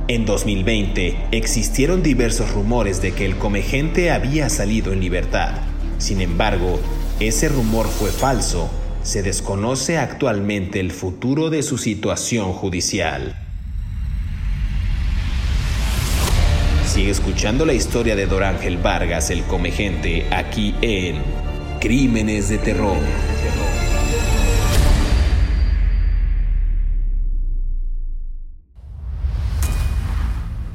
En 0.09 0.25
2020 0.25 1.17
existieron 1.33 2.03
diversos 2.03 2.53
rumores 2.53 3.03
de 3.03 3.13
que 3.13 3.27
el 3.27 3.37
comegente 3.37 4.11
había 4.11 4.49
salido 4.49 4.93
en 4.93 5.01
libertad. 5.01 5.55
Sin 5.99 6.21
embargo, 6.21 6.79
ese 7.21 7.49
rumor 7.49 7.87
fue 7.87 8.11
falso. 8.11 8.71
Se 9.07 9.23
desconoce 9.23 9.99
actualmente 9.99 10.81
el 10.81 10.91
futuro 10.91 11.49
de 11.49 11.63
su 11.63 11.79
situación 11.79 12.53
judicial. 12.53 13.37
Sigue 16.85 17.13
escuchando 17.13 17.65
la 17.65 17.73
historia 17.73 18.17
de 18.17 18.27
Dorángel 18.27 18.79
Vargas, 18.79 19.31
el 19.31 19.45
comegente, 19.45 20.27
aquí 20.33 20.75
en 20.83 21.23
Crímenes 21.81 22.49
de 22.49 22.59
Terror. 22.59 22.99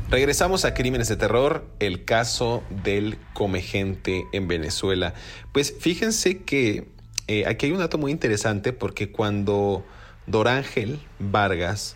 Regresamos 0.10 0.64
a 0.64 0.74
Crímenes 0.74 1.10
de 1.10 1.18
Terror, 1.18 1.68
el 1.80 2.06
caso 2.06 2.64
del 2.70 3.18
comegente 3.34 4.24
en 4.32 4.48
Venezuela. 4.48 5.16
Pues 5.52 5.76
fíjense 5.78 6.44
que 6.44 7.01
eh, 7.32 7.46
aquí 7.48 7.68
hay 7.68 7.72
un 7.72 7.80
dato 7.80 7.98
muy 7.98 8.12
interesante 8.12 8.74
porque 8.74 9.10
cuando 9.10 9.86
Dorángel 10.28 11.00
Vargas, 11.18 11.96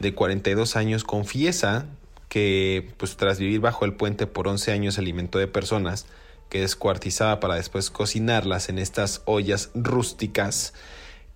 de 0.00 0.12
42 0.12 0.74
años, 0.74 1.04
confiesa 1.04 1.86
que 2.28 2.88
pues, 2.96 3.16
tras 3.16 3.38
vivir 3.38 3.60
bajo 3.60 3.84
el 3.84 3.94
puente 3.94 4.26
por 4.26 4.48
11 4.48 4.72
años 4.72 4.94
se 4.94 5.00
alimentó 5.00 5.38
de 5.38 5.46
personas 5.46 6.06
que 6.48 6.60
descuartizaba 6.60 7.38
para 7.38 7.54
después 7.54 7.90
cocinarlas 7.90 8.68
en 8.68 8.80
estas 8.80 9.22
ollas 9.24 9.70
rústicas, 9.76 10.74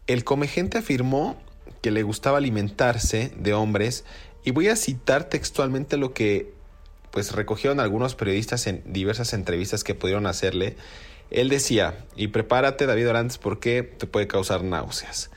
el 0.08 0.24
comegente 0.24 0.78
afirmó 0.78 1.36
que 1.82 1.92
le 1.92 2.02
gustaba 2.02 2.38
alimentarse 2.38 3.32
de 3.38 3.54
hombres 3.54 4.04
y 4.44 4.50
voy 4.50 4.68
a 4.68 4.76
citar 4.76 5.28
textualmente 5.28 5.96
lo 5.96 6.12
que 6.12 6.52
pues 7.12 7.30
recogieron 7.30 7.78
algunos 7.78 8.16
periodistas 8.16 8.66
en 8.66 8.82
diversas 8.86 9.32
entrevistas 9.34 9.84
que 9.84 9.94
pudieron 9.94 10.26
hacerle. 10.26 10.76
Él 11.30 11.48
decía, 11.48 12.04
y 12.16 12.28
prepárate 12.28 12.86
David 12.86 13.08
Orantes 13.08 13.38
porque 13.38 13.82
te 13.82 14.06
puede 14.06 14.26
causar 14.26 14.62
náuseas. 14.62 15.30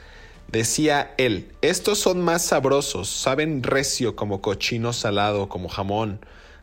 Decía 0.48 1.14
él, 1.18 1.52
estos 1.62 2.00
son 2.00 2.22
más 2.22 2.44
sabrosos, 2.44 3.10
saben 3.10 3.62
recio 3.64 4.16
como 4.16 4.42
cochino 4.42 4.94
salado, 4.94 5.50
como 5.50 5.70
jamón. 5.70 6.20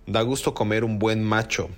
Da 0.07 0.23
gusto 0.23 0.55
comer 0.55 0.85
un 0.85 0.99
buen 0.99 1.23
macho. 1.23 1.69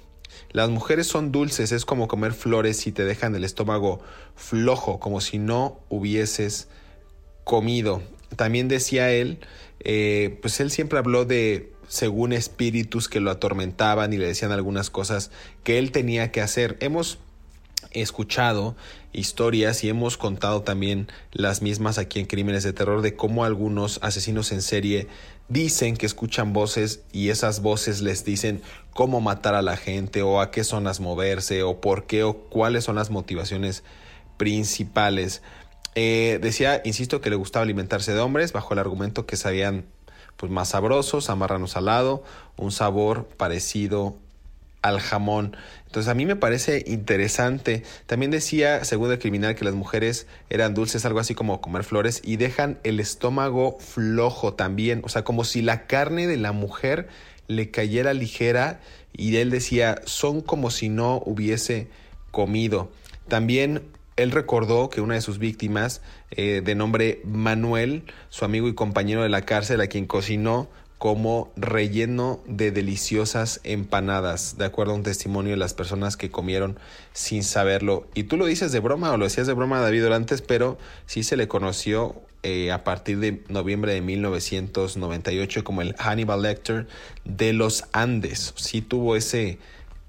Las 0.53 0.71
mujeres 0.71 1.07
son 1.07 1.33
dulces, 1.33 1.73
es 1.73 1.85
como 1.85 2.09
comer 2.09 2.33
flores 2.33 2.87
y 2.87 2.93
te 2.93 3.05
dejan 3.05 3.35
el 3.35 3.45
estómago 3.45 4.01
flojo, 4.37 5.01
como 5.01 5.21
si 5.21 5.39
no 5.39 5.81
hubieses 5.89 6.69
comido. 7.45 8.03
También 8.37 8.69
decía 8.69 9.11
él 9.11 9.41
eh, 9.81 10.39
pues 10.43 10.61
él 10.61 10.71
siempre 10.71 10.99
habló 10.99 11.25
de, 11.25 11.73
según 11.89 12.33
espíritus 12.33 13.09
que 13.09 13.21
lo 13.21 13.31
atormentaban 13.31 14.13
y 14.13 14.17
le 14.17 14.27
decían 14.27 14.53
algunas 14.53 14.91
cosas 14.91 15.31
que 15.65 15.79
él 15.79 15.93
tenía 15.93 16.33
que 16.33 16.41
hacer. 16.41 16.77
Hemos 16.81 17.19
escuchado 17.91 18.77
historias 19.13 19.83
y 19.85 19.89
hemos 19.89 20.17
contado 20.17 20.63
también 20.63 21.09
las 21.33 21.63
mismas 21.63 21.99
aquí 21.99 22.21
en 22.21 22.27
Crímenes 22.27 22.63
de 22.63 22.73
Terror 22.73 23.03
de 23.03 23.17
cómo 23.17 23.45
algunos 23.45 23.99
asesinos 24.03 24.53
en 24.53 24.63
serie 24.63 25.09
dicen 25.49 25.97
que 25.97 26.07
escuchan 26.07 26.53
voces 26.53 27.03
y 27.13 27.31
esas 27.31 27.63
voces 27.63 28.01
les 28.03 28.25
dicen 28.25 28.63
cómo 28.93 29.21
matar 29.21 29.55
a 29.55 29.63
la 29.63 29.77
gente 29.77 30.23
o 30.23 30.41
a 30.41 30.51
qué 30.51 30.65
zonas 30.65 31.01
moverse 31.01 31.63
o 31.63 31.81
por 31.81 32.07
qué 32.07 32.25
o 32.25 32.37
cuáles 32.37 32.85
son 32.85 32.97
las 32.97 33.11
motivaciones 33.11 33.83
principales. 34.37 35.43
Eh, 35.95 36.39
decía, 36.43 36.83
insisto, 36.85 37.21
que 37.21 37.31
le 37.31 37.37
gustaba 37.37 37.65
alimentarse 37.65 38.13
de 38.13 38.21
hombres 38.21 38.53
bajo 38.53 38.75
el 38.75 38.79
argumento 38.79 39.27
que 39.27 39.37
sabían 39.37 39.87
pues, 40.37 40.53
más 40.53 40.69
sabrosos, 40.69 41.31
amarranos 41.31 41.73
salado, 41.73 42.23
un 42.57 42.71
sabor 42.71 43.27
parecido 43.37 44.17
al 44.83 45.01
jamón. 45.01 45.57
Entonces 45.89 46.11
a 46.11 46.15
mí 46.15 46.27
me 46.27 46.37
parece 46.37 46.85
interesante. 46.87 47.83
También 48.05 48.31
decía, 48.31 48.85
según 48.85 49.11
el 49.11 49.19
criminal, 49.19 49.55
que 49.55 49.65
las 49.65 49.73
mujeres 49.73 50.27
eran 50.51 50.75
dulces, 50.75 51.07
algo 51.07 51.19
así 51.19 51.35
como 51.35 51.63
comer 51.63 51.83
flores, 51.83 52.21
y 52.23 52.37
dejan 52.37 52.79
el 52.85 53.01
estómago 53.01 53.79
flojo 53.81 54.53
también. 54.53 55.01
O 55.05 55.09
sea, 55.09 55.25
como 55.25 55.45
si 55.45 55.63
la 55.63 55.87
carne 55.87 56.27
de 56.27 56.37
la 56.37 56.53
mujer 56.53 57.09
le 57.47 57.71
cayera 57.71 58.13
ligera 58.13 58.81
y 59.15 59.35
él 59.37 59.49
decía, 59.49 60.03
son 60.05 60.43
como 60.43 60.71
si 60.71 60.91
no 60.91 61.23
hubiese 61.25 61.89
comido. 62.33 62.91
También 63.27 63.81
él 64.17 64.31
recordó 64.31 64.91
que 64.91 65.01
una 65.01 65.15
de 65.15 65.23
sus 65.23 65.39
víctimas, 65.39 66.03
eh, 66.33 66.61
de 66.63 66.75
nombre 66.75 67.23
Manuel, 67.25 68.03
su 68.29 68.45
amigo 68.45 68.69
y 68.69 68.75
compañero 68.75 69.23
de 69.23 69.31
la 69.31 69.43
cárcel, 69.43 69.81
a 69.81 69.87
quien 69.87 70.05
cocinó 70.05 70.69
como 70.99 71.53
relleno 71.57 72.41
de 72.47 72.73
deliciosas 72.73 73.61
empanadas, 73.63 74.59
de 74.59 74.65
acuerdo 74.65 74.93
a 74.93 74.97
un 74.97 75.05
testimonio 75.05 75.53
de 75.53 75.57
las 75.57 75.73
personas 75.73 76.17
que 76.17 76.31
comieron 76.31 76.79
sin 77.13 77.45
saberlo. 77.45 78.07
Y 78.15 78.25
tú 78.25 78.37
lo 78.37 78.47
dices 78.47 78.73
de 78.73 78.81
broma 78.81 79.13
o 79.13 79.17
lo 79.17 79.25
decías 79.25 79.47
de 79.47 79.53
broma 79.53 79.81
David 79.81 80.03
Dorantes, 80.03 80.43
pero 80.43 80.77
sí 81.07 81.23
se 81.23 81.37
le 81.37 81.47
conoció 81.47 82.21
eh, 82.43 82.73
a 82.73 82.83
partir 82.83 83.21
de 83.21 83.43
noviembre 83.49 83.95
de 83.95 84.01
1998 84.01 85.63
como 85.63 85.83
el 85.83 85.95
Hannibal 85.99 86.43
Lecter 86.43 86.89
de 87.25 87.53
los 87.53 87.85
Andes. 87.93 88.53
Sí 88.57 88.83
tuvo 88.83 89.15
ese 89.15 89.59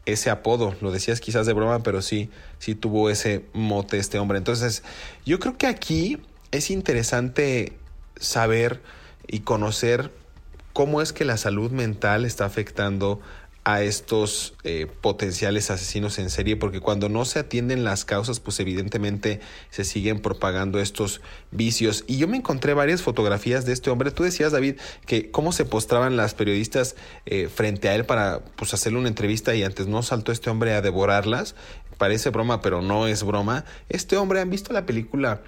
ese 0.06 0.30
apodo. 0.30 0.76
Lo 0.82 0.92
decías 0.92 1.22
quizás 1.22 1.46
de 1.46 1.54
broma, 1.54 1.84
pero 1.84 2.02
sí, 2.02 2.30
sí 2.58 2.76
tuvo 2.76 3.10
ese 3.10 3.46
mote 3.54 3.98
este 3.98 4.20
hombre. 4.20 4.38
Entonces, 4.38 4.84
yo 5.26 5.40
creo 5.40 5.58
que 5.58 5.68
aquí 5.68 6.18
es 6.52 6.72
interesante 6.72 7.74
saber 8.20 8.82
y 9.28 9.42
conocer 9.42 10.12
cómo 10.74 11.02
es 11.02 11.14
que 11.14 11.26
la 11.26 11.38
salud 11.38 11.72
mental 11.72 12.26
está 12.26 12.46
afectando 12.46 13.20
a 13.66 13.84
estos 13.84 14.54
eh, 14.64 14.88
potenciales 15.02 15.70
asesinos 15.70 16.18
en 16.18 16.30
serie, 16.30 16.56
porque 16.56 16.80
cuando 16.80 17.10
no 17.10 17.26
se 17.26 17.40
atienden 17.40 17.84
las 17.84 18.06
causas, 18.06 18.40
pues 18.40 18.60
evidentemente 18.60 19.42
se 19.70 19.84
siguen 19.84 20.22
propagando 20.22 20.80
estos 20.80 21.22
vicios. 21.52 22.04
Y 22.08 22.18
yo 22.18 22.28
me 22.28 22.38
encontré 22.38 22.74
varias 22.74 23.02
fotografías 23.02 23.66
de 23.66 23.74
este 23.74 23.90
hombre. 23.90 24.12
Tú 24.12 24.24
decías, 24.24 24.54
David, 24.54 24.78
que 25.06 25.30
cómo 25.30 25.52
se 25.52 25.66
postraban 25.66 26.18
las 26.18 26.34
periodistas 26.34 26.96
eh, 27.26 27.48
frente 27.54 27.90
a 27.90 27.96
él 27.96 28.06
para 28.06 28.40
pues, 28.56 28.74
hacerle 28.74 28.98
una 28.98 29.10
entrevista 29.10 29.54
y 29.54 29.64
antes 29.64 29.88
no 29.88 30.02
saltó 30.04 30.32
este 30.32 30.50
hombre 30.50 30.74
a 30.74 30.82
devorarlas. 30.82 31.54
Parece 31.98 32.30
broma, 32.30 32.62
pero 32.62 32.82
no 32.82 33.08
es 33.08 33.24
broma. 33.24 33.66
Este 33.90 34.16
hombre, 34.16 34.40
¿han 34.40 34.50
visto 34.50 34.74
la 34.74 34.86
película 34.86 35.42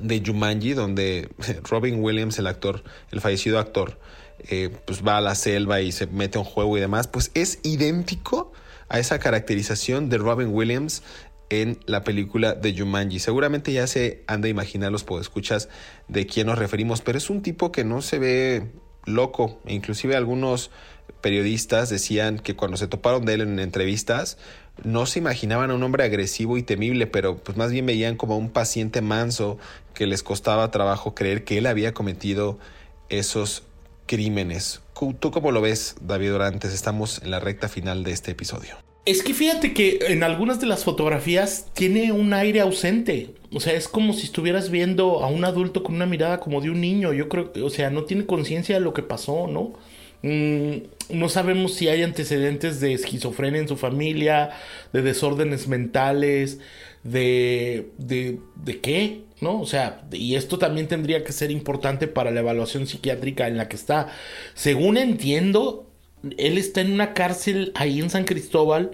de 0.00 0.22
Jumanji, 0.24 0.72
donde 0.72 1.28
Robin 1.70 2.02
Williams, 2.02 2.38
el 2.38 2.46
actor, 2.46 2.82
el 3.12 3.20
fallecido 3.20 3.58
actor, 3.58 3.98
eh, 4.40 4.70
pues 4.84 5.06
va 5.06 5.18
a 5.18 5.20
la 5.20 5.34
selva 5.34 5.80
y 5.80 5.92
se 5.92 6.06
mete 6.06 6.38
a 6.38 6.40
un 6.40 6.46
juego 6.46 6.76
y 6.76 6.80
demás, 6.80 7.06
pues 7.06 7.30
es 7.34 7.58
idéntico 7.62 8.52
a 8.88 8.98
esa 8.98 9.18
caracterización 9.18 10.08
de 10.08 10.18
Robin 10.18 10.48
Williams 10.48 11.02
en 11.50 11.78
la 11.86 12.04
película 12.04 12.54
de 12.54 12.76
Jumanji. 12.76 13.18
Seguramente 13.18 13.72
ya 13.72 13.86
se 13.86 14.22
han 14.26 14.40
de 14.40 14.48
imaginar 14.48 14.92
los 14.92 15.04
podescuchas 15.04 15.68
de 16.08 16.26
quién 16.26 16.46
nos 16.46 16.58
referimos, 16.58 17.00
pero 17.00 17.18
es 17.18 17.30
un 17.30 17.42
tipo 17.42 17.72
que 17.72 17.84
no 17.84 18.02
se 18.02 18.18
ve 18.18 18.70
loco. 19.04 19.60
Inclusive 19.66 20.16
algunos 20.16 20.70
periodistas 21.20 21.88
decían 21.90 22.38
que 22.38 22.56
cuando 22.56 22.76
se 22.76 22.86
toparon 22.86 23.24
de 23.24 23.34
él 23.34 23.40
en 23.42 23.58
entrevistas 23.58 24.38
no 24.82 25.06
se 25.06 25.20
imaginaban 25.20 25.70
a 25.70 25.74
un 25.74 25.82
hombre 25.82 26.04
agresivo 26.04 26.58
y 26.58 26.62
temible, 26.62 27.06
pero 27.06 27.36
pues 27.38 27.56
más 27.56 27.70
bien 27.70 27.86
veían 27.86 28.16
como 28.16 28.36
un 28.36 28.50
paciente 28.50 29.00
manso 29.00 29.58
que 29.94 30.06
les 30.06 30.22
costaba 30.22 30.70
trabajo 30.70 31.14
creer 31.14 31.44
que 31.44 31.58
él 31.58 31.66
había 31.66 31.94
cometido 31.94 32.58
esos 33.08 33.62
crímenes. 34.06 34.80
¿Tú 35.20 35.30
cómo 35.30 35.50
lo 35.50 35.60
ves, 35.60 35.96
David 36.00 36.34
Orantes? 36.34 36.72
Estamos 36.72 37.20
en 37.22 37.30
la 37.30 37.40
recta 37.40 37.68
final 37.68 38.04
de 38.04 38.12
este 38.12 38.30
episodio. 38.30 38.74
Es 39.04 39.22
que 39.22 39.34
fíjate 39.34 39.74
que 39.74 39.98
en 40.08 40.22
algunas 40.22 40.60
de 40.60 40.66
las 40.66 40.84
fotografías 40.84 41.66
tiene 41.74 42.10
un 42.12 42.32
aire 42.32 42.60
ausente. 42.60 43.34
O 43.52 43.60
sea, 43.60 43.74
es 43.74 43.86
como 43.86 44.14
si 44.14 44.24
estuvieras 44.24 44.70
viendo 44.70 45.22
a 45.22 45.26
un 45.26 45.44
adulto 45.44 45.82
con 45.82 45.96
una 45.96 46.06
mirada 46.06 46.40
como 46.40 46.62
de 46.62 46.70
un 46.70 46.80
niño. 46.80 47.12
Yo 47.12 47.28
creo 47.28 47.52
o 47.62 47.70
sea, 47.70 47.90
no 47.90 48.04
tiene 48.04 48.24
conciencia 48.24 48.76
de 48.76 48.80
lo 48.80 48.94
que 48.94 49.02
pasó, 49.02 49.46
¿no? 49.46 49.74
Mm, 50.24 50.84
no 51.10 51.28
sabemos 51.28 51.74
si 51.74 51.88
hay 51.88 52.02
antecedentes 52.02 52.80
de 52.80 52.94
esquizofrenia 52.94 53.60
en 53.60 53.68
su 53.68 53.76
familia, 53.76 54.52
de 54.90 55.02
desórdenes 55.02 55.68
mentales, 55.68 56.60
de, 57.02 57.90
de, 57.98 58.40
de 58.56 58.80
qué, 58.80 59.24
¿no? 59.42 59.60
O 59.60 59.66
sea, 59.66 60.06
y 60.10 60.36
esto 60.36 60.58
también 60.58 60.88
tendría 60.88 61.24
que 61.24 61.32
ser 61.32 61.50
importante 61.50 62.08
para 62.08 62.30
la 62.30 62.40
evaluación 62.40 62.86
psiquiátrica 62.86 63.48
en 63.48 63.58
la 63.58 63.68
que 63.68 63.76
está. 63.76 64.08
Según 64.54 64.96
entiendo, 64.96 65.90
él 66.38 66.56
está 66.56 66.80
en 66.80 66.92
una 66.92 67.12
cárcel 67.12 67.72
ahí 67.74 68.00
en 68.00 68.08
San 68.08 68.24
Cristóbal 68.24 68.92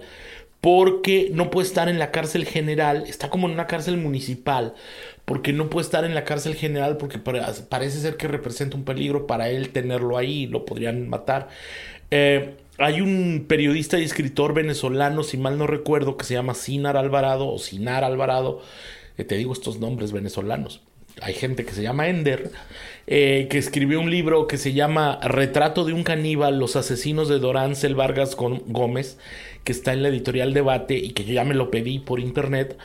porque 0.59 1.31
no 1.33 1.49
puede 1.49 1.67
estar 1.67 1.87
en 1.87 1.97
la 1.97 2.11
cárcel 2.11 2.45
general, 2.45 3.05
está 3.07 3.29
como 3.29 3.47
en 3.47 3.53
una 3.53 3.67
cárcel 3.67 3.95
municipal, 3.97 4.75
porque 5.31 5.53
no 5.53 5.69
puede 5.69 5.85
estar 5.85 6.03
en 6.03 6.13
la 6.13 6.25
cárcel 6.25 6.55
general 6.55 6.97
porque 6.97 7.17
parece 7.17 8.01
ser 8.01 8.17
que 8.17 8.27
representa 8.27 8.75
un 8.75 8.83
peligro 8.83 9.27
para 9.27 9.49
él 9.49 9.69
tenerlo 9.69 10.17
ahí, 10.17 10.45
lo 10.45 10.65
podrían 10.65 11.07
matar. 11.07 11.47
Eh, 12.11 12.55
hay 12.77 12.99
un 12.99 13.45
periodista 13.47 13.97
y 13.97 14.03
escritor 14.03 14.53
venezolano, 14.53 15.23
si 15.23 15.37
mal 15.37 15.57
no 15.57 15.67
recuerdo, 15.67 16.17
que 16.17 16.25
se 16.25 16.33
llama 16.33 16.53
Sinar 16.53 16.97
Alvarado 16.97 17.47
o 17.47 17.57
Sinar 17.59 18.03
Alvarado, 18.03 18.59
te 19.15 19.37
digo 19.37 19.53
estos 19.53 19.79
nombres 19.79 20.11
venezolanos. 20.11 20.81
Hay 21.21 21.33
gente 21.33 21.63
que 21.63 21.71
se 21.71 21.81
llama 21.81 22.09
Ender, 22.09 22.51
eh, 23.07 23.47
que 23.49 23.57
escribió 23.57 24.01
un 24.01 24.11
libro 24.11 24.47
que 24.47 24.57
se 24.57 24.73
llama 24.73 25.17
Retrato 25.23 25.85
de 25.85 25.93
un 25.93 26.03
caníbal, 26.03 26.59
los 26.59 26.75
asesinos 26.75 27.29
de 27.29 27.39
Doráncel 27.39 27.95
Vargas 27.95 28.35
Gómez, 28.35 29.17
que 29.63 29.71
está 29.71 29.93
en 29.93 30.03
la 30.03 30.09
editorial 30.09 30.53
Debate 30.53 30.95
y 30.97 31.11
que 31.11 31.23
yo 31.23 31.35
ya 31.35 31.45
me 31.45 31.55
lo 31.55 31.71
pedí 31.71 31.99
por 31.99 32.19
internet. 32.19 32.77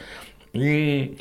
Mm, 0.53 1.17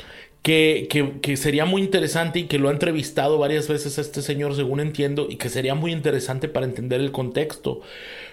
que, 0.46 1.18
que, 1.22 1.36
sería 1.36 1.64
muy 1.64 1.82
interesante 1.82 2.38
y 2.38 2.44
que 2.44 2.60
lo 2.60 2.68
ha 2.68 2.72
entrevistado 2.72 3.36
varias 3.36 3.66
veces 3.66 3.98
este 3.98 4.22
señor, 4.22 4.54
según 4.54 4.78
entiendo, 4.78 5.26
y 5.28 5.38
que 5.38 5.48
sería 5.48 5.74
muy 5.74 5.90
interesante 5.90 6.46
para 6.46 6.66
entender 6.66 7.00
el 7.00 7.10
contexto. 7.10 7.80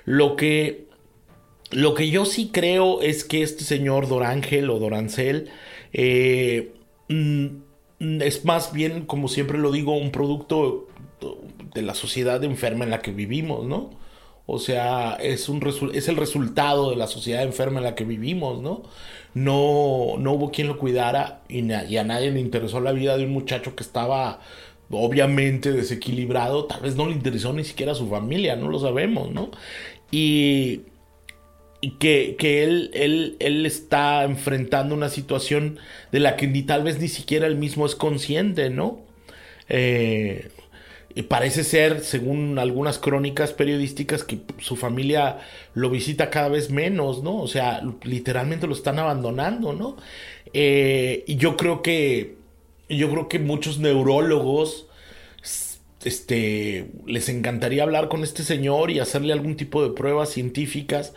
Lo 0.06 0.36
que, 0.36 0.86
lo 1.72 1.96
que 1.96 2.12
yo 2.12 2.26
sí 2.26 2.52
creo 2.54 3.02
es 3.02 3.24
que 3.24 3.42
este 3.42 3.64
señor 3.64 4.08
Dorángel 4.08 4.70
o 4.70 4.78
Dorancel 4.78 5.50
eh, 5.92 6.74
mm, 7.10 7.48
es 8.22 8.46
más 8.46 8.74
bien, 8.74 9.08
como 9.08 9.28
siempre 9.28 9.58
lo 9.58 9.72
digo, 9.72 9.98
un 9.98 10.12
producto 10.12 10.88
de 11.74 11.82
la 11.82 11.96
sociedad 11.96 12.44
enferma 12.44 12.84
en 12.84 12.92
la 12.92 13.02
que 13.02 13.12
vivimos, 13.12 13.66
¿no? 13.66 13.90
O 14.46 14.60
sea, 14.60 15.14
es, 15.22 15.48
un 15.48 15.62
es 15.94 16.08
el 16.10 16.18
resultado 16.18 16.90
de 16.90 16.98
la 16.98 17.08
sociedad 17.08 17.44
enferma 17.44 17.80
en 17.80 17.86
la 17.86 17.96
que 17.96 18.04
vivimos, 18.04 18.62
¿no? 18.62 18.84
No, 19.34 20.16
no 20.20 20.34
hubo 20.34 20.52
quien 20.52 20.68
lo 20.68 20.78
cuidara 20.78 21.42
y, 21.48 21.64
y 21.72 21.98
a 21.98 22.04
nadie 22.04 22.32
le 22.32 22.40
interesó 22.40 22.80
la 22.82 22.92
vida 22.92 23.18
de 23.18 23.26
un 23.26 23.32
muchacho 23.32 23.76
que 23.76 23.84
estaba 23.84 24.42
obviamente 24.92 25.72
desequilibrado, 25.72 26.66
tal 26.66 26.82
vez 26.82 26.96
no 26.96 27.08
le 27.08 27.14
interesó 27.14 27.54
ni 27.54 27.64
siquiera 27.64 27.94
a 27.94 27.96
su 27.96 28.08
familia, 28.10 28.56
no 28.56 28.70
lo 28.70 28.80
sabemos, 28.80 29.32
¿no? 29.32 29.50
Y 30.12 30.84
que, 32.00 32.36
que 32.38 32.64
él, 32.64 32.92
él, 32.94 33.36
él, 33.40 33.66
está 33.66 34.24
enfrentando 34.24 34.96
una 34.96 35.10
situación 35.10 35.80
de 36.12 36.20
la 36.20 36.36
que 36.36 36.48
ni 36.48 36.64
tal 36.64 36.84
vez 36.84 37.00
ni 37.00 37.08
siquiera 37.08 37.48
él 37.48 37.56
mismo 37.56 37.86
es 37.86 37.96
consciente, 37.96 38.70
¿no? 38.70 39.02
Eh, 39.70 40.50
parece 41.22 41.64
ser, 41.64 42.00
según 42.00 42.58
algunas 42.58 42.98
crónicas 42.98 43.54
periodísticas, 43.54 44.24
que 44.24 44.40
su 44.58 44.76
familia 44.76 45.38
lo 45.76 45.92
visita 45.92 46.32
cada 46.32 46.50
vez 46.50 46.72
menos, 46.72 47.22
¿no? 47.22 47.38
O 47.40 47.48
sea, 47.48 47.82
literalmente 48.02 48.66
lo 48.66 48.74
están 48.74 48.98
abandonando, 48.98 49.74
¿no? 49.74 49.98
Eh, 50.54 51.24
y 51.28 51.36
yo 51.36 51.56
creo 51.56 51.84
que, 51.84 52.38
yo 52.90 53.12
creo 53.12 53.30
que 53.30 53.38
muchos 53.38 53.78
neurólogos, 53.78 54.88
este, 56.04 56.92
les 57.06 57.30
encantaría 57.30 57.84
hablar 57.84 58.10
con 58.10 58.24
este 58.24 58.44
señor 58.44 58.90
y 58.92 59.00
hacerle 59.00 59.34
algún 59.34 59.56
tipo 59.56 59.84
de 59.84 59.94
pruebas 59.94 60.30
científicas 60.30 61.14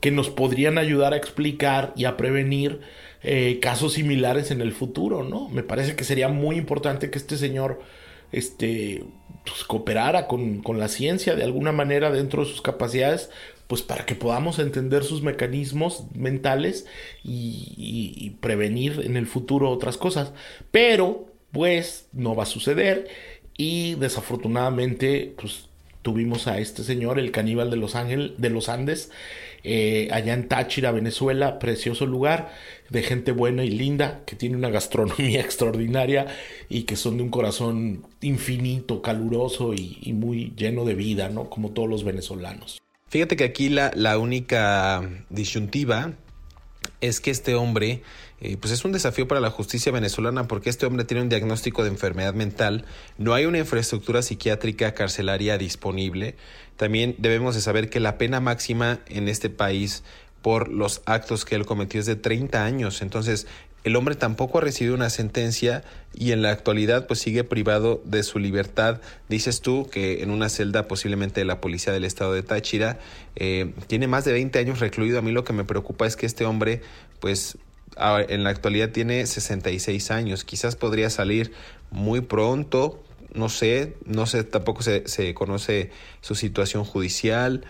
que 0.00 0.12
nos 0.12 0.30
podrían 0.30 0.78
ayudar 0.78 1.12
a 1.12 1.16
explicar 1.16 1.92
y 1.96 2.04
a 2.04 2.16
prevenir 2.16 2.80
eh, 3.22 3.58
casos 3.60 3.94
similares 3.94 4.50
en 4.50 4.60
el 4.60 4.72
futuro, 4.72 5.24
¿no? 5.24 5.48
Me 5.48 5.62
parece 5.62 5.96
que 5.96 6.04
sería 6.04 6.28
muy 6.28 6.56
importante 6.56 7.10
que 7.10 7.18
este 7.18 7.36
señor 7.36 7.80
este, 8.32 9.04
pues, 9.50 9.64
cooperara 9.64 10.26
con, 10.26 10.62
la 10.78 10.88
ciencia 10.88 11.34
de 11.34 11.44
alguna 11.44 11.72
manera 11.72 12.10
dentro 12.10 12.44
de 12.44 12.50
sus 12.50 12.62
capacidades, 12.62 13.30
pues 13.66 13.82
para 13.82 14.06
que 14.06 14.14
podamos 14.14 14.58
entender 14.58 15.04
sus 15.04 15.22
mecanismos 15.22 16.04
mentales 16.14 16.86
y, 17.22 17.74
y 17.76 18.30
prevenir 18.40 19.02
en 19.04 19.16
el 19.16 19.26
futuro 19.26 19.70
otras 19.70 19.96
cosas. 19.96 20.32
Pero, 20.70 21.26
pues, 21.52 22.06
no 22.12 22.34
va 22.34 22.44
a 22.44 22.46
suceder 22.46 23.08
y 23.56 23.94
desafortunadamente, 23.96 25.34
pues 25.40 25.68
tuvimos 26.02 26.46
a 26.46 26.58
este 26.58 26.82
señor, 26.82 27.18
el 27.18 27.30
caníbal 27.30 27.70
de 27.70 27.76
Los 27.76 27.94
Ángeles, 27.94 28.32
de 28.38 28.50
los 28.50 28.68
Andes, 28.68 29.10
eh, 29.62 30.08
allá 30.12 30.34
en 30.34 30.48
Táchira, 30.48 30.92
Venezuela, 30.92 31.58
precioso 31.58 32.06
lugar, 32.06 32.52
de 32.88 33.02
gente 33.02 33.32
buena 33.32 33.64
y 33.64 33.70
linda, 33.70 34.22
que 34.26 34.36
tiene 34.36 34.56
una 34.56 34.70
gastronomía 34.70 35.40
extraordinaria 35.42 36.26
y 36.68 36.82
que 36.82 36.96
son 36.96 37.16
de 37.16 37.22
un 37.22 37.30
corazón 37.30 38.06
infinito, 38.20 39.02
caluroso 39.02 39.74
y, 39.74 40.12
muy 40.12 40.52
lleno 40.56 40.84
de 40.84 40.94
vida, 40.94 41.28
¿no? 41.28 41.48
Como 41.48 41.70
todos 41.70 41.88
los 41.88 42.04
venezolanos. 42.04 42.80
Fíjate 43.08 43.36
que 43.36 43.44
aquí 43.44 43.68
la, 43.68 43.90
la 43.94 44.18
única 44.18 45.08
disyuntiva 45.30 46.12
es 47.00 47.20
que 47.20 47.30
este 47.30 47.54
hombre 47.54 48.02
eh, 48.40 48.56
pues 48.56 48.72
es 48.72 48.84
un 48.84 48.92
desafío 48.92 49.28
para 49.28 49.40
la 49.40 49.50
justicia 49.50 49.92
venezolana 49.92 50.48
porque 50.48 50.70
este 50.70 50.86
hombre 50.86 51.04
tiene 51.04 51.22
un 51.22 51.28
diagnóstico 51.28 51.82
de 51.82 51.90
enfermedad 51.90 52.34
mental, 52.34 52.84
no 53.18 53.34
hay 53.34 53.44
una 53.46 53.58
infraestructura 53.58 54.22
psiquiátrica 54.22 54.94
carcelaria 54.94 55.58
disponible. 55.58 56.36
También 56.76 57.14
debemos 57.18 57.54
de 57.54 57.60
saber 57.60 57.90
que 57.90 58.00
la 58.00 58.16
pena 58.16 58.40
máxima 58.40 59.00
en 59.08 59.28
este 59.28 59.50
país 59.50 60.02
por 60.40 60.68
los 60.68 61.02
actos 61.04 61.44
que 61.44 61.54
él 61.54 61.66
cometió 61.66 62.00
es 62.00 62.06
de 62.06 62.16
30 62.16 62.64
años. 62.64 63.02
Entonces, 63.02 63.46
el 63.82 63.96
hombre 63.96 64.14
tampoco 64.14 64.58
ha 64.58 64.60
recibido 64.60 64.94
una 64.94 65.08
sentencia 65.08 65.82
y 66.14 66.32
en 66.32 66.42
la 66.42 66.50
actualidad 66.50 67.06
pues 67.06 67.20
sigue 67.20 67.44
privado 67.44 68.02
de 68.04 68.22
su 68.22 68.38
libertad. 68.38 69.00
Dices 69.28 69.62
tú 69.62 69.88
que 69.90 70.22
en 70.22 70.30
una 70.30 70.50
celda 70.50 70.86
posiblemente 70.86 71.40
de 71.40 71.46
la 71.46 71.60
policía 71.60 71.92
del 71.92 72.04
estado 72.04 72.34
de 72.34 72.42
Táchira 72.42 72.98
eh, 73.36 73.72
tiene 73.86 74.06
más 74.06 74.24
de 74.24 74.32
20 74.32 74.58
años 74.58 74.80
recluido. 74.80 75.18
A 75.18 75.22
mí 75.22 75.32
lo 75.32 75.44
que 75.44 75.54
me 75.54 75.64
preocupa 75.64 76.06
es 76.06 76.16
que 76.16 76.26
este 76.26 76.44
hombre 76.44 76.82
pues 77.20 77.56
en 77.96 78.44
la 78.44 78.50
actualidad 78.50 78.90
tiene 78.90 79.26
66 79.26 80.10
años, 80.10 80.44
quizás 80.44 80.76
podría 80.76 81.10
salir 81.10 81.52
muy 81.90 82.20
pronto, 82.20 83.02
no 83.34 83.48
sé, 83.48 83.94
no 84.04 84.26
sé, 84.26 84.44
tampoco 84.44 84.82
se, 84.82 85.06
se 85.08 85.34
conoce 85.34 85.90
su 86.20 86.34
situación 86.34 86.84
judicial, 86.84 87.64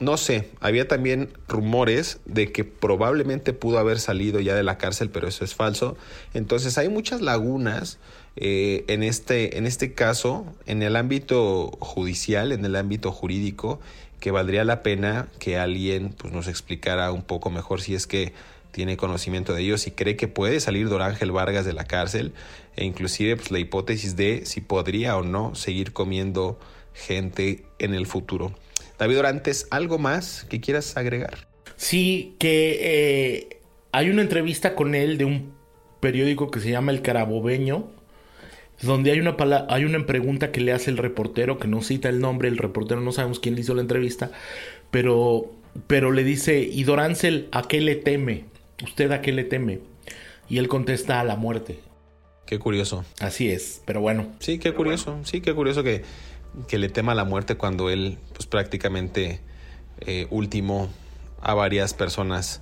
no 0.00 0.16
sé, 0.16 0.50
había 0.60 0.88
también 0.88 1.30
rumores 1.46 2.18
de 2.24 2.50
que 2.50 2.64
probablemente 2.64 3.52
pudo 3.52 3.78
haber 3.78 4.00
salido 4.00 4.40
ya 4.40 4.54
de 4.54 4.64
la 4.64 4.76
cárcel, 4.76 5.08
pero 5.08 5.28
eso 5.28 5.44
es 5.44 5.54
falso. 5.54 5.96
Entonces 6.34 6.78
hay 6.78 6.88
muchas 6.88 7.20
lagunas 7.20 7.98
eh, 8.36 8.84
en, 8.88 9.04
este, 9.04 9.56
en 9.56 9.66
este 9.66 9.94
caso, 9.94 10.46
en 10.66 10.82
el 10.82 10.96
ámbito 10.96 11.70
judicial, 11.78 12.50
en 12.50 12.64
el 12.64 12.74
ámbito 12.74 13.12
jurídico, 13.12 13.80
que 14.18 14.32
valdría 14.32 14.64
la 14.64 14.82
pena 14.82 15.28
que 15.38 15.58
alguien 15.58 16.12
pues, 16.16 16.32
nos 16.32 16.48
explicara 16.48 17.12
un 17.12 17.22
poco 17.22 17.50
mejor 17.50 17.80
si 17.80 17.94
es 17.94 18.06
que 18.08 18.32
tiene 18.74 18.96
conocimiento 18.96 19.54
de 19.54 19.62
ellos 19.62 19.86
y 19.86 19.92
cree 19.92 20.16
que 20.16 20.26
puede 20.26 20.58
salir 20.58 20.88
Dorángel 20.88 21.30
Vargas 21.30 21.64
de 21.64 21.72
la 21.72 21.84
cárcel 21.84 22.32
e 22.74 22.84
inclusive 22.84 23.36
pues, 23.36 23.52
la 23.52 23.60
hipótesis 23.60 24.16
de 24.16 24.44
si 24.46 24.60
podría 24.60 25.16
o 25.16 25.22
no 25.22 25.54
seguir 25.54 25.92
comiendo 25.92 26.58
gente 26.92 27.64
en 27.78 27.94
el 27.94 28.06
futuro. 28.06 28.52
David 28.98 29.20
Orantes, 29.20 29.68
¿algo 29.70 29.98
más 29.98 30.44
que 30.50 30.60
quieras 30.60 30.96
agregar? 30.96 31.46
Sí, 31.76 32.34
que 32.40 32.78
eh, 32.80 33.60
hay 33.92 34.10
una 34.10 34.22
entrevista 34.22 34.74
con 34.74 34.96
él 34.96 35.18
de 35.18 35.24
un 35.24 35.52
periódico 36.00 36.50
que 36.50 36.58
se 36.58 36.70
llama 36.70 36.90
El 36.90 37.00
Carabobeño 37.00 37.94
donde 38.82 39.12
hay 39.12 39.20
una, 39.20 39.36
hay 39.68 39.84
una 39.84 40.04
pregunta 40.04 40.50
que 40.50 40.60
le 40.60 40.72
hace 40.72 40.90
el 40.90 40.96
reportero, 40.96 41.58
que 41.58 41.68
no 41.68 41.80
cita 41.80 42.08
el 42.08 42.18
nombre, 42.20 42.48
el 42.48 42.58
reportero 42.58 43.00
no 43.00 43.12
sabemos 43.12 43.38
quién 43.38 43.54
le 43.54 43.60
hizo 43.60 43.74
la 43.74 43.82
entrevista, 43.82 44.32
pero, 44.90 45.52
pero 45.86 46.10
le 46.10 46.24
dice, 46.24 46.60
y 46.60 46.82
Dorancel, 46.82 47.48
¿a 47.52 47.62
qué 47.62 47.80
le 47.80 47.94
teme? 47.94 48.44
¿Usted 48.82 49.12
a 49.12 49.20
qué 49.20 49.32
le 49.32 49.44
teme? 49.44 49.80
Y 50.48 50.58
él 50.58 50.68
contesta 50.68 51.20
a 51.20 51.24
la 51.24 51.36
muerte. 51.36 51.80
Qué 52.46 52.58
curioso. 52.58 53.04
Así 53.20 53.50
es, 53.50 53.82
pero 53.86 54.00
bueno. 54.00 54.26
Sí, 54.40 54.58
qué 54.58 54.72
curioso, 54.74 55.18
sí, 55.24 55.40
qué 55.40 55.54
curioso 55.54 55.82
que, 55.82 56.02
que 56.68 56.78
le 56.78 56.88
tema 56.88 57.12
a 57.12 57.14
la 57.14 57.24
muerte 57.24 57.56
cuando 57.56 57.88
él 57.88 58.18
pues 58.34 58.46
prácticamente 58.46 59.40
eh, 60.00 60.26
ultimó 60.30 60.90
a 61.40 61.54
varias 61.54 61.94
personas 61.94 62.60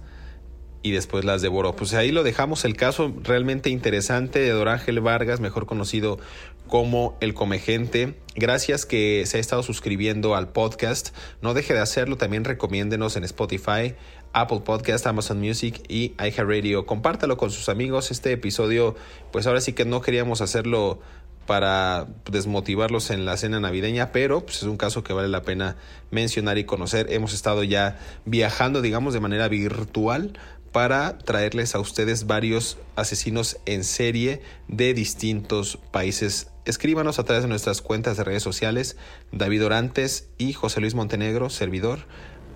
y 0.82 0.90
después 0.90 1.24
las 1.24 1.42
devoró. 1.42 1.74
Pues 1.74 1.94
ahí 1.94 2.10
lo 2.12 2.22
dejamos, 2.22 2.64
el 2.64 2.76
caso 2.76 3.12
realmente 3.22 3.70
interesante 3.70 4.40
de 4.40 4.50
Dorángel 4.50 5.00
Vargas, 5.00 5.40
mejor 5.40 5.66
conocido 5.66 6.18
como 6.66 7.16
El 7.20 7.34
Comegente. 7.34 8.14
Gracias 8.34 8.86
que 8.86 9.24
se 9.26 9.36
ha 9.36 9.40
estado 9.40 9.62
suscribiendo 9.62 10.34
al 10.34 10.48
podcast. 10.48 11.14
No 11.40 11.54
deje 11.54 11.74
de 11.74 11.80
hacerlo, 11.80 12.16
también 12.16 12.44
recomiéndenos 12.44 13.16
en 13.16 13.24
Spotify, 13.24 13.94
Apple 14.32 14.60
Podcast, 14.64 15.06
Amazon 15.06 15.40
Music 15.40 15.82
y 15.88 16.14
iHeartRadio. 16.18 16.86
Compártalo 16.86 17.36
con 17.36 17.50
sus 17.50 17.68
amigos. 17.68 18.10
Este 18.10 18.32
episodio, 18.32 18.96
pues 19.30 19.46
ahora 19.46 19.60
sí 19.60 19.72
que 19.72 19.84
no 19.84 20.00
queríamos 20.00 20.40
hacerlo 20.40 21.00
para 21.46 22.06
desmotivarlos 22.30 23.10
en 23.10 23.24
la 23.24 23.36
cena 23.36 23.60
navideña, 23.60 24.12
pero 24.12 24.44
pues, 24.44 24.58
es 24.58 24.62
un 24.64 24.76
caso 24.76 25.02
que 25.02 25.12
vale 25.12 25.28
la 25.28 25.42
pena 25.42 25.76
mencionar 26.10 26.58
y 26.58 26.64
conocer. 26.64 27.12
Hemos 27.12 27.34
estado 27.34 27.64
ya 27.64 27.98
viajando, 28.24 28.80
digamos, 28.80 29.12
de 29.12 29.20
manera 29.20 29.48
virtual 29.48 30.38
para 30.72 31.18
traerles 31.18 31.74
a 31.74 31.80
ustedes 31.80 32.26
varios 32.26 32.78
asesinos 32.96 33.58
en 33.66 33.84
serie 33.84 34.40
de 34.68 34.94
distintos 34.94 35.78
países. 35.90 36.48
Escríbanos 36.64 37.18
a 37.18 37.24
través 37.24 37.42
de 37.42 37.48
nuestras 37.48 37.82
cuentas 37.82 38.16
de 38.16 38.24
redes 38.24 38.42
sociales, 38.42 38.96
David 39.32 39.66
Orantes 39.66 40.28
y 40.38 40.54
José 40.54 40.80
Luis 40.80 40.94
Montenegro, 40.94 41.50
servidor, 41.50 42.06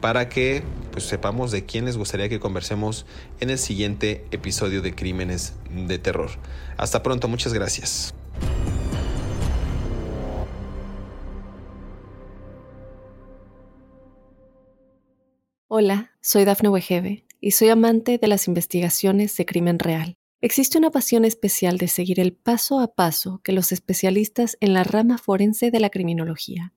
para 0.06 0.28
que 0.28 0.62
pues, 0.92 1.02
sepamos 1.02 1.50
de 1.50 1.64
quién 1.64 1.84
les 1.84 1.96
gustaría 1.96 2.28
que 2.28 2.38
conversemos 2.38 3.06
en 3.40 3.50
el 3.50 3.58
siguiente 3.58 4.24
episodio 4.30 4.80
de 4.80 4.94
Crímenes 4.94 5.54
de 5.68 5.98
Terror. 5.98 6.30
Hasta 6.76 7.02
pronto, 7.02 7.26
muchas 7.26 7.52
gracias. 7.52 8.14
Hola, 15.66 16.12
soy 16.20 16.44
Dafne 16.44 16.68
Wegebe 16.68 17.26
y 17.40 17.50
soy 17.50 17.70
amante 17.70 18.18
de 18.18 18.28
las 18.28 18.46
investigaciones 18.46 19.36
de 19.36 19.44
crimen 19.44 19.80
real. 19.80 20.14
Existe 20.40 20.78
una 20.78 20.92
pasión 20.92 21.24
especial 21.24 21.78
de 21.78 21.88
seguir 21.88 22.20
el 22.20 22.32
paso 22.32 22.78
a 22.78 22.94
paso 22.94 23.40
que 23.42 23.50
los 23.50 23.72
especialistas 23.72 24.56
en 24.60 24.72
la 24.72 24.84
rama 24.84 25.18
forense 25.18 25.72
de 25.72 25.80
la 25.80 25.90
criminología 25.90 26.75